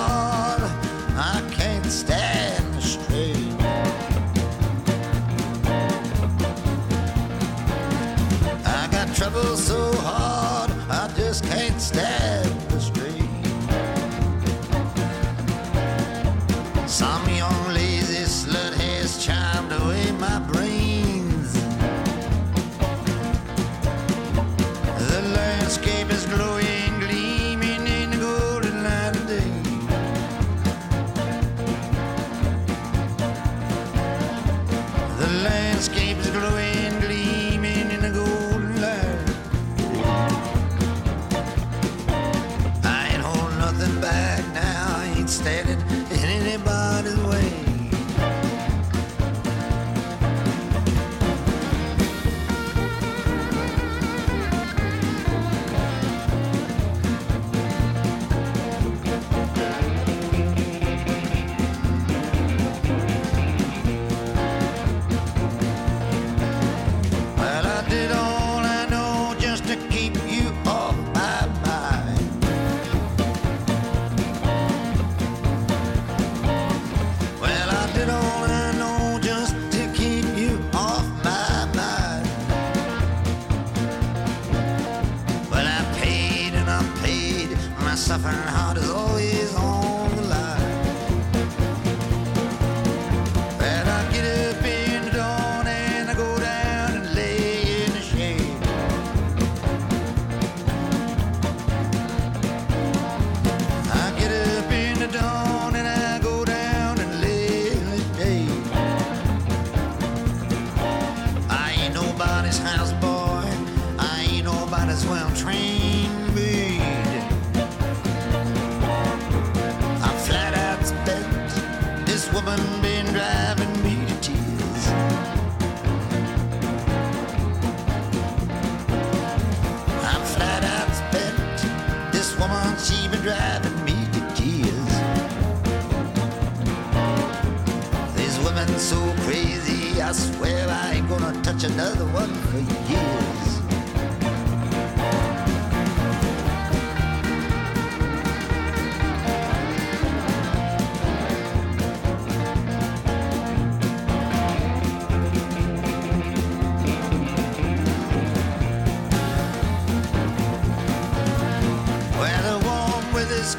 such 141.60 141.72
another 141.72 142.06
one 142.06 142.34
for 142.34 142.58
years. 142.58 143.60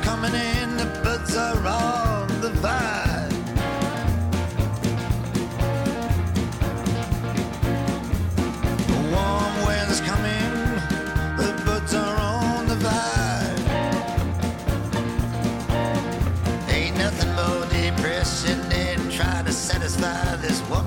coming 0.02 0.34
in, 0.34 0.76
the 0.76 0.84
buds 1.02 1.36
are. 1.36 1.79
This 20.50 20.68
woman 20.68 20.79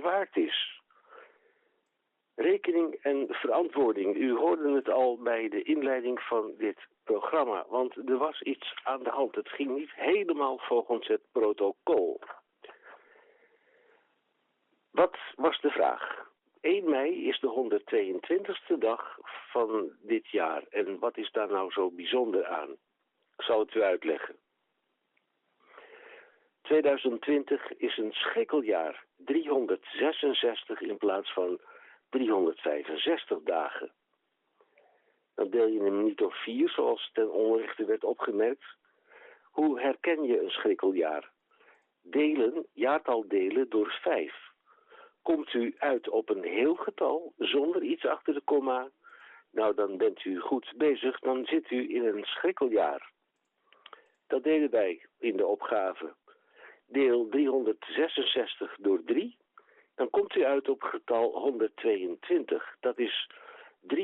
waard 0.00 0.36
is. 0.36 0.80
Rekening 2.34 2.94
en 2.94 3.26
verantwoording. 3.28 4.16
U 4.16 4.36
hoorde 4.36 4.74
het 4.74 4.88
al 4.88 5.18
bij 5.18 5.48
de 5.48 5.62
inleiding 5.62 6.20
van 6.20 6.54
dit 6.58 6.78
programma, 7.04 7.66
want 7.68 7.96
er 8.08 8.18
was 8.18 8.42
iets 8.42 8.74
aan 8.82 9.02
de 9.02 9.10
hand. 9.10 9.34
Het 9.34 9.48
ging 9.48 9.76
niet 9.76 9.94
helemaal 9.94 10.58
volgens 10.58 11.06
het 11.06 11.22
protocol. 11.32 12.20
Wat 14.90 15.16
was 15.36 15.60
de 15.60 15.70
vraag? 15.70 16.28
1 16.60 16.90
mei 16.90 17.28
is 17.28 17.40
de 17.40 17.70
122e 18.74 18.78
dag 18.78 19.18
van 19.50 19.92
dit 20.02 20.28
jaar. 20.28 20.62
En 20.70 20.98
wat 20.98 21.16
is 21.16 21.30
daar 21.32 21.50
nou 21.50 21.70
zo 21.70 21.90
bijzonder 21.90 22.46
aan? 22.46 22.70
Ik 23.36 23.42
zal 23.46 23.58
het 23.58 23.74
u 23.74 23.82
uitleggen. 23.82 24.36
2020 26.70 27.76
is 27.76 27.96
een 27.96 28.12
schrikkeljaar. 28.12 29.04
366 29.16 30.80
in 30.80 30.96
plaats 30.96 31.32
van 31.32 31.60
365 32.08 33.42
dagen. 33.42 33.92
Dan 35.34 35.50
deel 35.50 35.66
je 35.66 35.82
hem 35.82 36.04
niet 36.04 36.18
door 36.18 36.32
vier, 36.32 36.68
zoals 36.68 37.10
ten 37.12 37.32
onrechte 37.32 37.84
werd 37.84 38.04
opgemerkt. 38.04 38.64
Hoe 39.42 39.80
herken 39.80 40.22
je 40.22 40.42
een 40.42 40.50
schrikkeljaar? 40.50 41.30
Delen, 42.02 42.66
jaartal 42.72 43.28
delen 43.28 43.68
door 43.68 43.98
vijf. 44.02 44.34
Komt 45.22 45.52
u 45.52 45.74
uit 45.78 46.08
op 46.08 46.28
een 46.28 46.44
heel 46.44 46.74
getal, 46.74 47.32
zonder 47.38 47.82
iets 47.82 48.04
achter 48.04 48.34
de 48.34 48.42
komma, 48.44 48.90
nou 49.50 49.74
dan 49.74 49.96
bent 49.96 50.24
u 50.24 50.38
goed 50.38 50.72
bezig, 50.76 51.18
dan 51.18 51.44
zit 51.46 51.70
u 51.70 51.94
in 51.94 52.04
een 52.04 52.24
schrikkeljaar. 52.24 53.10
Dat 54.26 54.42
deden 54.42 54.70
wij 54.70 55.06
in 55.18 55.36
de 55.36 55.46
opgave 55.46 56.14
deel 56.90 57.28
366 57.28 58.76
door 58.80 59.02
3, 59.04 59.36
dan 59.94 60.10
komt 60.10 60.34
u 60.34 60.44
uit 60.44 60.68
op 60.68 60.82
getal 60.82 61.38
122. 61.38 62.76
Dat 62.80 62.98
is 62.98 63.30
33,33 63.80 63.94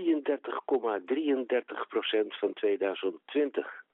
procent 1.89 2.39
van 2.39 2.53
2020. 2.53 3.85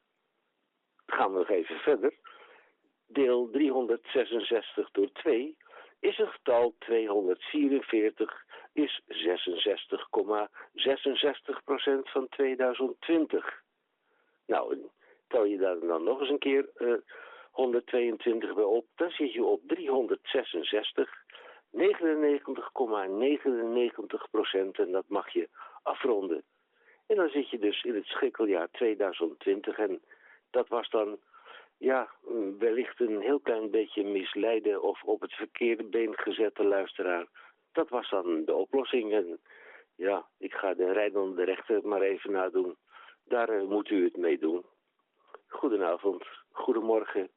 Gaan 1.06 1.32
we 1.32 1.38
nog 1.38 1.48
even 1.48 1.76
verder. 1.76 2.14
Deel 3.06 3.50
366 3.50 4.90
door 4.90 5.12
2 5.12 5.56
is 6.02 6.18
een 6.18 6.30
getal 6.30 6.74
244, 6.78 8.44
is 8.72 9.02
66,66 9.06 9.08
procent 11.64 12.10
van 12.10 12.28
2020. 12.28 13.62
Nou, 14.46 14.78
tel 15.28 15.44
je 15.44 15.58
daar 15.58 15.80
dan 15.80 16.04
nog 16.04 16.20
eens 16.20 16.28
een 16.28 16.38
keer... 16.38 16.70
eh, 16.74 16.94
122 17.52 18.54
bij 18.54 18.64
op, 18.64 18.86
dan 18.96 19.10
zit 19.10 19.32
je 19.32 19.44
op 19.44 19.60
366, 19.66 21.24
99,99 21.76 21.82
procent 24.30 24.78
en 24.78 24.92
dat 24.92 25.08
mag 25.08 25.32
je 25.32 25.48
afronden. 25.82 26.42
En 27.06 27.16
dan 27.16 27.28
zit 27.28 27.50
je 27.50 27.58
dus 27.58 27.82
in 27.82 27.94
het 27.94 28.06
schrikkeljaar 28.06 28.68
2020 28.70 29.78
en 29.78 30.02
dat 30.50 30.68
was 30.68 30.90
dan, 30.90 31.18
ja, 31.78 32.10
wellicht 32.58 33.00
een 33.00 33.20
heel 33.20 33.40
klein 33.40 33.70
beetje 33.70 34.04
misleiden 34.04 34.82
of 34.82 35.02
op 35.02 35.20
het 35.20 35.32
verkeerde 35.32 35.84
been 35.84 36.18
gezette 36.18 36.64
luisteraar. 36.64 37.26
Dat 37.72 37.88
was 37.88 38.10
dan 38.10 38.44
de 38.44 38.54
oplossing 38.54 39.12
en 39.12 39.40
ja, 39.96 40.26
ik 40.38 40.54
ga 40.54 40.74
de 40.74 40.92
rijdende 40.92 41.44
rechter 41.44 41.88
maar 41.88 42.00
even 42.00 42.32
nadoen. 42.32 42.76
Daar 43.24 43.48
eh, 43.48 43.62
moet 43.62 43.90
u 43.90 44.04
het 44.04 44.16
mee 44.16 44.38
doen. 44.38 44.64
Goedenavond, 45.48 46.24
goedemorgen, 46.50 47.30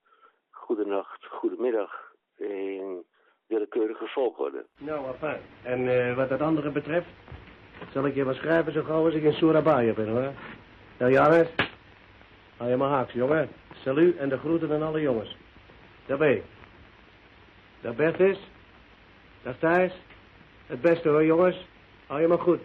goedenacht, 0.65 1.25
goedemiddag. 1.25 1.91
In 2.37 3.03
willekeurige 3.47 4.07
volgorde. 4.07 4.65
Nou, 4.77 5.07
afijn. 5.07 5.41
En 5.63 6.07
eh, 6.07 6.15
wat 6.15 6.29
het 6.29 6.41
andere 6.41 6.69
betreft, 6.69 7.07
zal 7.93 8.05
ik 8.05 8.15
je 8.15 8.25
wel 8.25 8.33
schrijven 8.33 8.73
zo 8.73 8.83
gauw 8.83 9.05
als 9.05 9.13
ik 9.13 9.23
in 9.23 9.33
Surabaya 9.33 9.93
ben, 9.93 10.07
hoor. 10.07 10.31
Nou, 10.97 11.11
Jannes, 11.11 11.47
hou 12.57 12.69
je 12.69 12.77
maar 12.77 12.89
haaks, 12.89 13.13
jongen. 13.13 13.49
Salut 13.73 14.17
en 14.17 14.29
de 14.29 14.37
groeten 14.37 14.71
aan 14.71 14.83
alle 14.83 15.01
jongens. 15.01 15.37
Daar 16.05 16.17
ben 16.17 16.29
je. 16.29 16.41
Dag 17.81 17.95
Bertus. 17.95 18.37
Dag 19.43 19.57
Thijs. 19.57 19.93
Het 20.65 20.81
beste 20.81 21.09
hoor, 21.09 21.25
jongens. 21.25 21.67
Hou 22.07 22.21
je 22.21 22.27
maar 22.27 22.39
goed. 22.39 22.61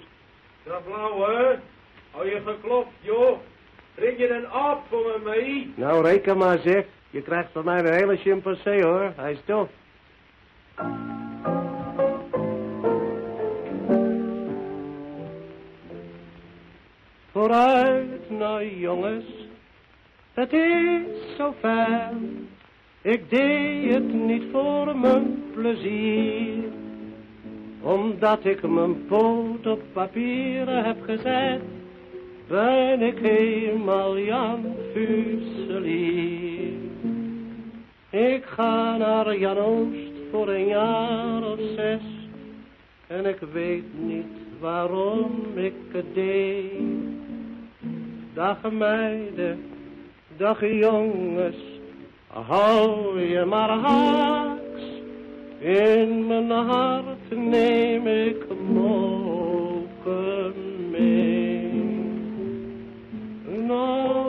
Dag 0.65 0.85
Blauwe, 0.85 1.59
hou 2.11 2.31
je 2.31 2.41
geklopt, 2.47 2.93
joh. 3.01 3.39
Drink 3.95 4.19
je 4.19 4.31
een 4.31 4.53
op 4.53 4.81
voor 4.89 5.05
me 5.05 5.31
mee? 5.31 5.73
Nou, 5.77 6.05
reken 6.05 6.37
maar, 6.37 6.59
zeg. 6.59 6.87
Je 7.11 7.23
krijgt 7.23 7.53
van 7.53 7.65
mij 7.65 7.79
een 7.79 7.93
hele 7.93 8.17
chimpansee, 8.17 8.85
hoor. 8.85 9.13
Hij 9.17 9.33
is 9.33 9.41
tof. 9.45 9.69
Vooruit 17.33 18.31
nou 18.31 18.79
jongens, 18.79 19.25
het 20.33 20.53
is 20.53 21.37
zo 21.37 21.55
ver. 21.61 22.11
Ik 23.03 23.31
deed 23.31 23.95
het 23.95 24.13
niet 24.13 24.45
voor 24.53 24.97
mijn 24.97 25.45
plezier, 25.53 26.65
omdat 27.81 28.45
ik 28.45 28.69
mijn 28.69 29.07
poot 29.07 29.67
op 29.67 29.83
papieren 29.93 30.85
heb 30.85 31.03
gezet, 31.03 31.61
ben 32.49 33.03
ik 33.03 33.23
eenmaal 33.23 34.19
Jan 34.19 34.75
Fuselier. 34.93 36.70
Ik 38.11 38.45
ga 38.45 38.97
naar 38.97 39.37
Jan 39.37 39.59
Oost 39.59 40.13
voor 40.31 40.49
een 40.49 40.67
jaar 40.67 41.43
of 41.43 41.59
zes, 41.77 42.03
en 43.07 43.27
ik 43.27 43.39
weet 43.53 43.85
niet 43.99 44.27
waarom 44.61 45.31
ik 45.55 45.75
het 45.93 46.15
deed. 46.15 46.71
Dag 48.35 48.71
meiden, 48.71 49.65
dag 50.37 50.61
jongens, 50.61 51.57
hou 52.27 53.21
je 53.21 53.45
maar 53.45 53.69
haaks. 53.69 54.83
In 55.59 56.27
mijn 56.27 56.51
hart 56.51 57.31
neem 57.31 58.07
ik 58.07 58.45
moken 58.73 60.55
mee. 60.91 61.73
Nou, 63.67 64.27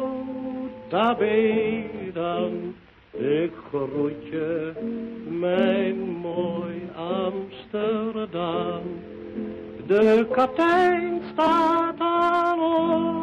daar 0.90 1.16
ben 1.16 1.84
dan, 2.14 2.71
ik 3.12 3.52
groet 3.70 4.28
je, 4.30 4.72
mijn 5.28 6.00
mooi 6.00 6.90
Amsterdam. 6.96 8.82
De 9.88 10.28
kapitein 10.32 11.22
staat 11.32 12.00
al 12.00 12.60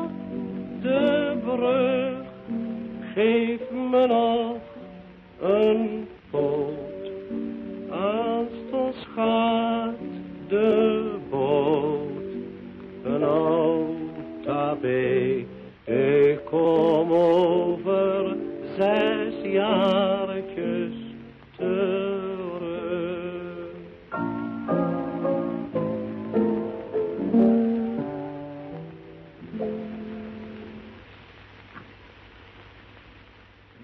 op 0.05 0.11
de 0.83 1.37
brug. 1.45 2.27
Geef 3.15 3.71
me 3.71 4.07
nog 4.07 4.61
een 5.41 6.09
poot. 6.31 6.78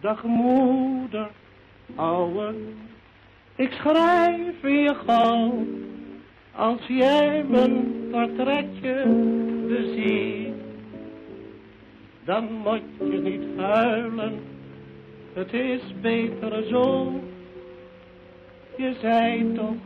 Dag 0.04 0.22
moeder, 0.22 1.30
ouwe, 1.94 2.54
ik 3.54 3.72
schrijf 3.72 4.62
je 4.62 4.94
gauw. 5.06 5.66
Als 6.52 6.86
jij 6.86 7.44
mijn 7.48 8.08
portretje 8.10 9.04
beziet, 9.68 10.54
dan 12.24 12.52
moet 12.52 13.10
je 13.10 13.18
niet 13.18 13.56
huilen. 13.56 14.40
Het 15.32 15.52
is 15.52 15.80
beter 16.00 16.64
zo. 16.64 17.12
Je 18.76 18.94
zei 19.00 19.52
toch, 19.54 19.82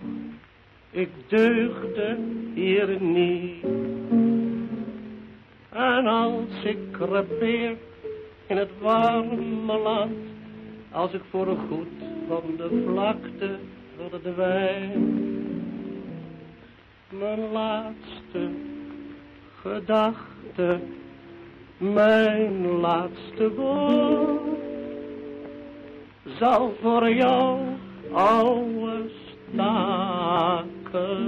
ik 0.91 1.11
deugde 1.27 2.17
hier 2.55 3.01
niet. 3.01 3.65
En 5.71 6.07
als 6.07 6.65
ik 6.65 6.79
crepeer 6.91 7.77
in 8.49 8.57
het 8.57 8.71
warme 8.81 9.79
land, 9.79 10.17
als 10.93 11.13
ik 11.13 11.23
voor 11.31 11.47
een 11.49 11.69
goed 11.69 11.89
van 12.29 12.43
de 12.57 12.85
vlakte 12.87 13.59
verdwijn. 13.97 15.27
Mijn 17.09 17.53
laatste 17.53 18.49
gedachte, 19.61 20.81
mijn 21.79 22.67
laatste 22.67 23.55
woord, 23.55 24.59
zal 26.39 26.75
voor 26.81 27.11
jou 27.11 27.61
oude 28.13 29.11
staker 29.53 31.19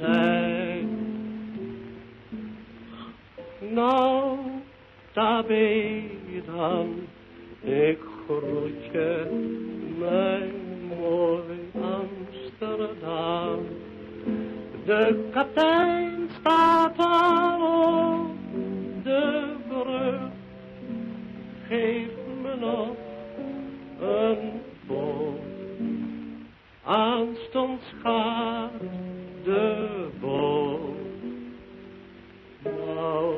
zijn. 0.00 0.88
Nou, 3.60 4.38
daar 5.12 5.44
ben 5.44 6.13
dan, 6.46 7.06
ik 7.60 7.98
groet 8.26 8.84
je, 8.92 9.26
mijn 9.98 10.52
mooi 10.98 11.70
Amsterdam. 11.74 13.58
De 14.84 15.28
kapitein 15.32 16.28
staat 16.40 16.98
al 16.98 17.60
op 18.22 18.36
de 19.02 19.54
brug, 19.68 20.30
geef 21.68 22.10
me 22.42 22.54
nog 22.60 22.96
een 24.00 24.50
boot. 24.86 25.40
Aanstonds 26.84 27.84
gaat 28.02 28.70
de 29.44 30.08
boot. 30.20 30.92
Nou, 32.62 33.34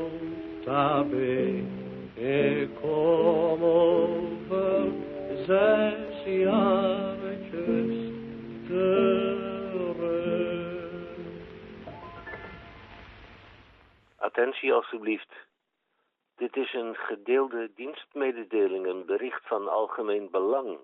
daar 0.64 1.07
ben 1.07 1.75
Attentie 14.37 14.72
alstublieft. 14.72 15.32
Dit 16.34 16.57
is 16.57 16.72
een 16.72 16.97
gedeelde 16.97 17.72
dienstmededeling, 17.74 18.87
een 18.87 19.07
bericht 19.07 19.47
van 19.47 19.68
algemeen 19.68 20.30
belang. 20.30 20.78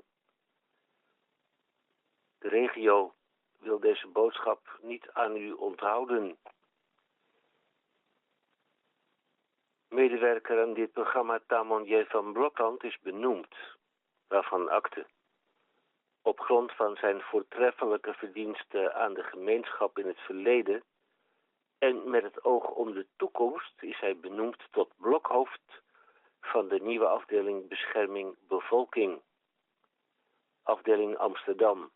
De 2.38 2.48
regio 2.48 3.14
wil 3.58 3.80
deze 3.80 4.08
boodschap 4.08 4.78
niet 4.82 5.10
aan 5.10 5.36
u 5.36 5.52
onthouden. 5.52 6.38
Medewerker 9.88 10.62
aan 10.62 10.74
dit 10.74 10.92
programma 10.92 11.40
Tamon 11.46 12.04
van 12.08 12.32
Blokland 12.32 12.84
is 12.84 12.98
benoemd, 13.00 13.54
waarvan 14.28 14.68
akte. 14.68 15.06
Op 16.22 16.40
grond 16.40 16.72
van 16.72 16.96
zijn 16.96 17.20
voortreffelijke 17.20 18.14
verdiensten 18.14 18.94
aan 18.94 19.14
de 19.14 19.22
gemeenschap 19.22 19.98
in 19.98 20.06
het 20.06 20.18
verleden 20.18 20.82
en 21.82 22.10
met 22.10 22.22
het 22.22 22.44
oog 22.44 22.70
om 22.70 22.92
de 22.92 23.06
toekomst 23.16 23.82
is 23.82 24.00
hij 24.00 24.16
benoemd 24.16 24.66
tot 24.70 24.92
blokhoofd 24.96 25.82
van 26.40 26.68
de 26.68 26.80
nieuwe 26.80 27.06
afdeling 27.06 27.68
Bescherming 27.68 28.36
Bevolking, 28.48 29.20
afdeling 30.62 31.16
Amsterdam. 31.16 31.90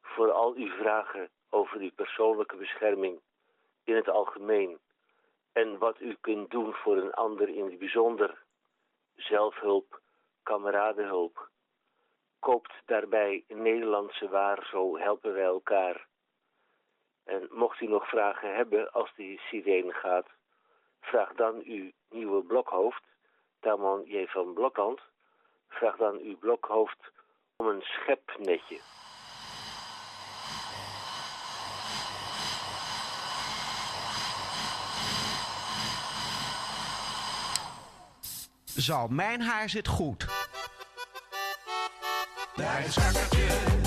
Voor 0.00 0.30
al 0.30 0.54
uw 0.54 0.70
vragen 0.70 1.30
over 1.50 1.80
uw 1.80 1.90
persoonlijke 1.94 2.56
bescherming 2.56 3.20
in 3.84 3.94
het 3.94 4.08
algemeen 4.08 4.78
en 5.52 5.78
wat 5.78 6.00
u 6.00 6.16
kunt 6.20 6.50
doen 6.50 6.74
voor 6.74 6.96
een 6.96 7.14
ander 7.14 7.48
in 7.48 7.64
het 7.64 7.78
bijzonder, 7.78 8.42
zelfhulp, 9.14 10.00
kameradenhulp. 10.42 11.48
Koopt 12.38 12.72
daarbij 12.84 13.44
Nederlandse 13.48 14.28
waar, 14.28 14.66
zo 14.70 14.98
helpen 14.98 15.32
wij 15.32 15.44
elkaar. 15.44 16.06
En 17.26 17.48
mocht 17.50 17.80
u 17.80 17.86
nog 17.86 18.08
vragen 18.08 18.54
hebben 18.54 18.92
als 18.92 19.12
die 19.16 19.40
sirene 19.40 19.92
gaat, 19.92 20.26
vraag 21.00 21.32
dan 21.34 21.62
uw 21.64 21.90
nieuwe 22.10 22.42
blokhoofd, 22.42 23.02
Tamon 23.60 24.02
J. 24.04 24.26
van 24.26 24.52
Blokhand, 24.52 25.00
vraag 25.68 25.96
dan 25.96 26.18
uw 26.18 26.38
blokhoofd 26.38 26.98
om 27.56 27.66
een 27.66 27.82
schepnetje. 27.82 28.80
Zo, 38.76 39.08
mijn 39.08 39.40
haar 39.40 39.68
zit 39.68 39.88
goed. 39.88 40.26
Daar 42.56 42.84
is 42.84 42.94
kakkertje. 42.94 43.85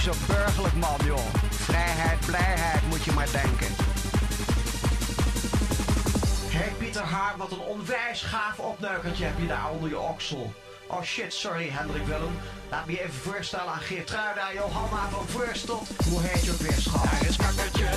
Zo 0.00 0.12
burgerlijk, 0.26 0.74
man, 0.74 1.00
joh. 1.04 1.34
Vrijheid, 1.50 2.26
blijheid, 2.26 2.82
moet 2.88 3.04
je 3.04 3.12
maar 3.12 3.28
denken. 3.32 3.74
Hé 6.48 6.70
Pieter 6.78 7.02
Haar, 7.02 7.34
wat 7.36 7.52
een 7.52 7.60
onwijs 7.60 8.22
gaaf 8.22 8.58
opneukertje 8.58 9.24
heb 9.24 9.38
je 9.38 9.46
daar 9.46 9.70
onder 9.70 9.88
je 9.88 9.98
oksel. 9.98 10.52
Oh 10.86 11.02
shit, 11.02 11.32
sorry 11.32 11.68
Hendrik 11.68 12.06
Willem. 12.06 12.38
Laat 12.70 12.86
me 12.86 12.92
je 12.92 13.00
even 13.00 13.14
voorstellen 13.14 13.72
aan 13.72 13.80
Geertruida, 13.80 14.52
Johanna 14.52 15.08
van 15.10 15.26
Voorstot. 15.28 15.88
Hoe 16.10 16.20
heet 16.22 16.44
je 16.44 16.52
ook 16.52 16.58
weer, 16.58 16.78
schat? 16.78 17.02
Daar 17.10 17.28
is 17.28 17.36
kakkertje, 17.36 17.88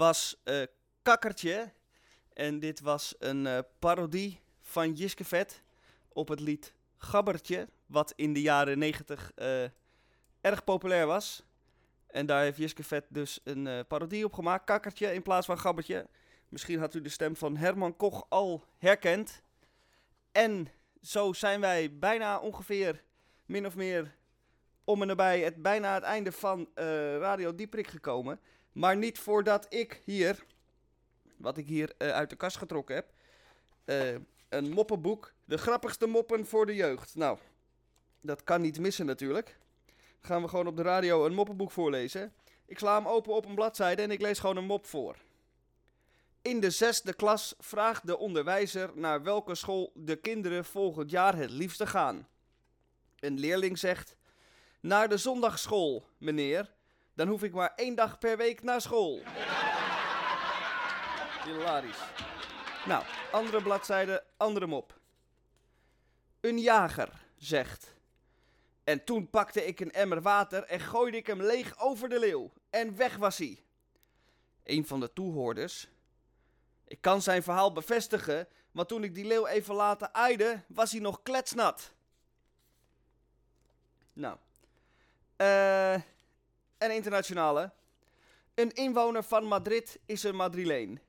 was 0.00 0.40
eh, 0.44 0.62
Kakkertje. 1.02 1.72
En 2.32 2.58
dit 2.58 2.80
was 2.80 3.14
een 3.18 3.46
eh, 3.46 3.58
parodie 3.78 4.40
van 4.60 4.92
Jiske 4.92 5.24
Vet 5.24 5.62
op 6.08 6.28
het 6.28 6.40
lied 6.40 6.74
Gabbertje. 6.96 7.68
Wat 7.86 8.12
in 8.16 8.32
de 8.32 8.40
jaren 8.40 8.78
90 8.78 9.32
eh, 9.34 9.62
erg 10.40 10.64
populair 10.64 11.06
was. 11.06 11.42
En 12.06 12.26
daar 12.26 12.42
heeft 12.42 12.58
Jiske 12.58 12.84
Vet 12.84 13.04
dus 13.08 13.40
een 13.44 13.86
parodie 13.86 14.24
op 14.24 14.32
gemaakt. 14.32 14.64
Kakkertje 14.64 15.14
in 15.14 15.22
plaats 15.22 15.46
van 15.46 15.58
Gabbertje. 15.58 16.06
Misschien 16.48 16.78
had 16.78 16.94
u 16.94 17.00
de 17.00 17.08
stem 17.08 17.36
van 17.36 17.56
Herman 17.56 17.96
Koch 17.96 18.26
al 18.28 18.64
herkend. 18.78 19.42
En 20.32 20.68
zo 21.02 21.32
zijn 21.32 21.60
wij 21.60 21.98
bijna 21.98 22.38
ongeveer 22.38 23.02
min 23.46 23.66
of 23.66 23.76
meer 23.76 24.16
om 24.84 25.00
en 25.00 25.06
nabij 25.06 25.40
het, 25.40 25.62
bijna 25.62 25.94
het 25.94 26.02
einde 26.02 26.32
van 26.32 26.68
eh, 26.74 27.16
Radio 27.16 27.54
Dieprik 27.54 27.86
gekomen. 27.86 28.40
Maar 28.72 28.96
niet 28.96 29.18
voordat 29.18 29.66
ik 29.68 30.00
hier, 30.04 30.44
wat 31.36 31.56
ik 31.56 31.66
hier 31.66 31.92
eh, 31.98 32.10
uit 32.10 32.30
de 32.30 32.36
kast 32.36 32.56
getrokken 32.56 32.94
heb, 32.94 33.12
eh, 33.84 34.14
een 34.48 34.70
moppenboek. 34.70 35.32
De 35.44 35.58
grappigste 35.58 36.06
moppen 36.06 36.46
voor 36.46 36.66
de 36.66 36.74
jeugd. 36.74 37.14
Nou, 37.14 37.38
dat 38.20 38.44
kan 38.44 38.60
niet 38.60 38.78
missen 38.78 39.06
natuurlijk. 39.06 39.58
Gaan 40.20 40.42
we 40.42 40.48
gewoon 40.48 40.66
op 40.66 40.76
de 40.76 40.82
radio 40.82 41.26
een 41.26 41.34
moppenboek 41.34 41.70
voorlezen. 41.70 42.32
Ik 42.66 42.78
sla 42.78 42.96
hem 42.96 43.08
open 43.08 43.32
op 43.32 43.46
een 43.46 43.54
bladzijde 43.54 44.02
en 44.02 44.10
ik 44.10 44.20
lees 44.20 44.38
gewoon 44.38 44.56
een 44.56 44.64
mop 44.64 44.86
voor. 44.86 45.16
In 46.42 46.60
de 46.60 46.70
zesde 46.70 47.12
klas 47.12 47.54
vraagt 47.58 48.06
de 48.06 48.18
onderwijzer 48.18 48.90
naar 48.94 49.22
welke 49.22 49.54
school 49.54 49.92
de 49.94 50.16
kinderen 50.16 50.64
volgend 50.64 51.10
jaar 51.10 51.36
het 51.36 51.50
liefste 51.50 51.86
gaan. 51.86 52.28
Een 53.18 53.38
leerling 53.38 53.78
zegt: 53.78 54.16
Naar 54.80 55.08
de 55.08 55.16
zondagschool, 55.16 56.06
meneer. 56.18 56.72
Dan 57.14 57.28
hoef 57.28 57.42
ik 57.42 57.52
maar 57.52 57.72
één 57.76 57.94
dag 57.94 58.18
per 58.18 58.36
week 58.36 58.62
naar 58.62 58.80
school. 58.80 59.22
Hilarisch. 61.44 62.02
Nou, 62.86 63.04
andere 63.32 63.62
bladzijde, 63.62 64.24
andere 64.36 64.66
mop. 64.66 64.98
Een 66.40 66.58
jager 66.58 67.26
zegt. 67.36 67.94
En 68.84 69.04
toen 69.04 69.30
pakte 69.30 69.66
ik 69.66 69.80
een 69.80 69.92
emmer 69.92 70.22
water 70.22 70.62
en 70.62 70.80
gooide 70.80 71.16
ik 71.16 71.26
hem 71.26 71.42
leeg 71.42 71.78
over 71.78 72.08
de 72.08 72.18
leeuw. 72.18 72.52
En 72.70 72.96
weg 72.96 73.16
was 73.16 73.38
hij. 73.38 73.64
Een 74.64 74.86
van 74.86 75.00
de 75.00 75.12
toehoorders. 75.12 75.88
Ik 76.84 77.00
kan 77.00 77.22
zijn 77.22 77.42
verhaal 77.42 77.72
bevestigen, 77.72 78.48
want 78.70 78.88
toen 78.88 79.04
ik 79.04 79.14
die 79.14 79.24
leeuw 79.24 79.46
even 79.46 79.74
laten 79.74 80.14
aaide, 80.14 80.62
was 80.68 80.90
hij 80.90 81.00
nog 81.00 81.22
kletsnat. 81.22 81.92
Nou. 84.12 84.36
eh 85.36 86.00
een 86.80 86.94
internationale. 86.94 87.70
Een 88.54 88.72
inwoner 88.72 89.22
van 89.22 89.44
Madrid 89.44 89.98
is 90.06 90.22
een 90.22 90.36
Madrileen. 90.36 91.00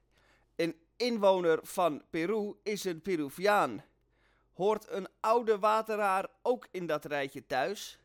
Een 0.56 0.76
inwoner 0.96 1.60
van 1.64 2.04
Peru 2.10 2.54
is 2.64 2.84
een 2.84 3.02
Peruviaan. 3.02 3.84
Hoort 4.54 4.90
een 4.90 5.08
oude 5.20 5.60
wateraar 5.60 6.28
ook 6.42 6.68
in 6.72 6.86
dat 6.86 7.06
rijtje 7.06 7.46
thuis? 7.46 8.00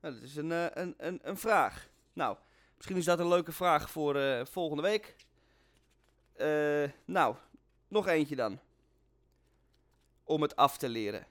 Nou, 0.00 0.14
dat 0.14 0.22
is 0.22 0.36
een, 0.36 0.52
eh, 0.52 0.66
een, 0.70 0.94
een, 0.98 1.18
een 1.22 1.36
vraag. 1.36 1.88
Nou, 2.12 2.36
misschien 2.76 2.96
is 2.96 3.04
dat 3.04 3.18
een 3.18 3.28
leuke 3.28 3.52
vraag 3.52 3.90
voor 3.90 4.16
eh, 4.16 4.44
volgende 4.44 4.82
week. 4.82 5.16
Eh, 6.32 6.90
nou, 7.04 7.36
nog 7.88 8.06
eentje 8.06 8.36
dan. 8.36 8.60
Om 10.24 10.42
het 10.42 10.56
af 10.56 10.76
te 10.76 10.88
leren. 10.88 11.26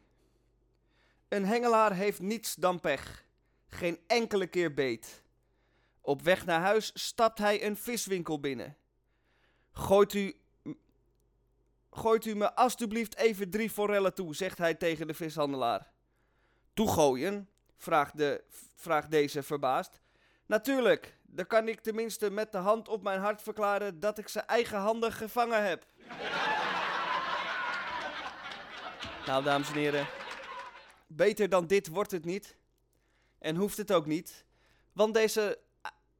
Een 1.27 1.45
hengelaar 1.45 1.93
heeft 1.93 2.19
niets 2.19 2.55
dan 2.55 2.79
pech. 2.79 3.25
Geen 3.67 3.99
enkele 4.07 4.47
keer 4.47 4.73
beet. 4.73 5.23
Op 6.01 6.21
weg 6.21 6.45
naar 6.45 6.61
huis 6.61 6.91
stapt 6.93 7.39
hij 7.39 7.65
een 7.65 7.77
viswinkel 7.77 8.39
binnen. 8.39 8.77
Gooit 9.71 10.13
u, 10.13 10.35
gooit 11.91 12.25
u 12.25 12.35
me 12.35 12.53
alstublieft 12.55 13.17
even 13.17 13.49
drie 13.49 13.69
forellen 13.69 14.13
toe, 14.13 14.35
zegt 14.35 14.57
hij 14.57 14.73
tegen 14.73 15.07
de 15.07 15.13
vishandelaar. 15.13 15.91
Toegooien? 16.73 17.49
vraagt, 17.77 18.17
de, 18.17 18.43
vraagt 18.75 19.11
deze 19.11 19.43
verbaasd. 19.43 19.99
Natuurlijk, 20.45 21.17
dan 21.25 21.47
kan 21.47 21.67
ik 21.67 21.79
tenminste 21.79 22.29
met 22.29 22.51
de 22.51 22.57
hand 22.57 22.87
op 22.87 23.03
mijn 23.03 23.19
hart 23.19 23.41
verklaren 23.41 23.99
dat 23.99 24.17
ik 24.17 24.27
ze 24.27 24.39
eigenhandig 24.39 25.17
gevangen 25.17 25.63
heb. 25.63 25.85
nou, 29.25 29.43
dames 29.43 29.69
en 29.69 29.75
heren, 29.75 30.07
beter 31.07 31.49
dan 31.49 31.67
dit 31.67 31.87
wordt 31.87 32.11
het 32.11 32.25
niet. 32.25 32.56
En 33.39 33.55
hoeft 33.55 33.77
het 33.77 33.91
ook 33.93 34.05
niet. 34.05 34.45
Want 34.93 35.13
deze 35.13 35.59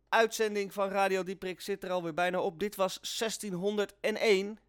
uitzending 0.09 0.73
van 0.73 0.89
Radio 0.89 1.23
Dieprik 1.23 1.61
zit 1.61 1.83
er 1.83 1.91
alweer 1.91 2.13
bijna 2.13 2.41
op. 2.41 2.59
Dit 2.59 2.75
was 2.75 2.99
1601. 3.17 4.59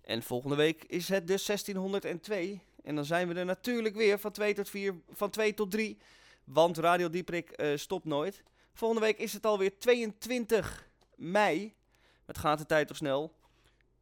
En 0.00 0.22
volgende 0.22 0.56
week 0.56 0.84
is 0.84 1.08
het 1.08 1.26
dus 1.26 1.46
1602. 1.46 2.60
En 2.82 2.94
dan 2.94 3.04
zijn 3.04 3.28
we 3.28 3.34
er 3.34 3.44
natuurlijk 3.44 3.94
weer 3.94 4.18
van 4.18 4.32
2 4.32 4.54
tot 4.54 4.68
4, 4.68 4.94
van 5.10 5.30
2 5.30 5.54
tot 5.54 5.70
3. 5.70 5.98
Want 6.44 6.78
Radio 6.78 7.10
Dieprik 7.10 7.50
eh, 7.50 7.76
stopt 7.76 8.04
nooit. 8.04 8.42
Volgende 8.74 9.06
week 9.06 9.18
is 9.18 9.32
het 9.32 9.46
alweer 9.46 9.78
22 9.78 10.88
mei. 11.14 11.74
Het 12.26 12.38
gaat 12.38 12.58
de 12.58 12.66
tijd 12.66 12.86
toch 12.86 12.96
snel. 12.96 13.34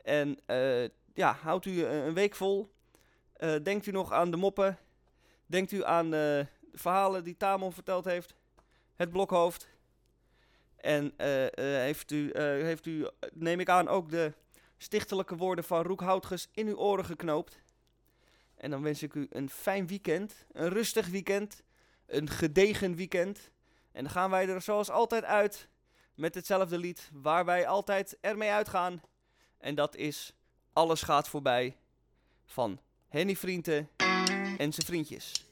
En 0.02 0.38
eh, 0.46 0.84
ja, 1.14 1.32
houdt 1.42 1.66
u 1.66 1.84
eh, 1.84 2.04
een 2.04 2.14
week 2.14 2.34
vol. 2.34 2.70
Denkt 3.62 3.86
u 3.86 3.90
nog 3.90 4.12
aan 4.12 4.30
de 4.30 4.36
moppen? 4.36 4.78
Denkt 5.46 5.72
u 5.72 5.84
aan 5.84 6.10
verhalen 6.72 7.24
die 7.24 7.36
Tamon 7.36 7.72
verteld 7.72 8.04
heeft? 8.04 8.34
Het 8.94 9.10
blokhoofd? 9.10 9.68
En 10.76 11.12
eh, 11.16 11.46
eh, 11.46 11.52
heeft, 11.82 12.10
u, 12.10 12.30
eh, 12.30 12.42
heeft 12.42 12.86
u, 12.86 13.08
neem 13.32 13.60
ik 13.60 13.68
aan, 13.68 13.88
ook 13.88 14.10
de 14.10 14.32
stichtelijke 14.76 15.36
woorden 15.36 15.64
van 15.64 15.82
Roek 15.82 16.00
Houtges 16.00 16.48
in 16.52 16.66
uw 16.66 16.76
oren 16.76 17.04
geknoopt? 17.04 17.60
En 18.56 18.70
dan 18.70 18.82
wens 18.82 19.02
ik 19.02 19.14
u 19.14 19.26
een 19.30 19.50
fijn 19.50 19.86
weekend, 19.86 20.46
een 20.52 20.68
rustig 20.68 21.08
weekend, 21.08 21.62
een 22.06 22.28
gedegen 22.28 22.94
weekend. 22.94 23.50
En 23.92 24.02
dan 24.02 24.12
gaan 24.12 24.30
wij 24.30 24.48
er 24.48 24.62
zoals 24.62 24.90
altijd 24.90 25.24
uit 25.24 25.68
met 26.14 26.34
hetzelfde 26.34 26.78
lied 26.78 27.10
waar 27.12 27.44
wij 27.44 27.66
altijd 27.66 28.18
ermee 28.20 28.50
uitgaan. 28.50 29.02
En 29.58 29.74
dat 29.74 29.96
is 29.96 30.34
Alles 30.72 31.02
gaat 31.02 31.28
voorbij 31.28 31.76
van 32.46 32.80
Henny 33.08 33.36
Vrienden 33.36 33.88
en 34.56 34.72
zijn 34.72 34.86
vriendjes. 34.86 35.49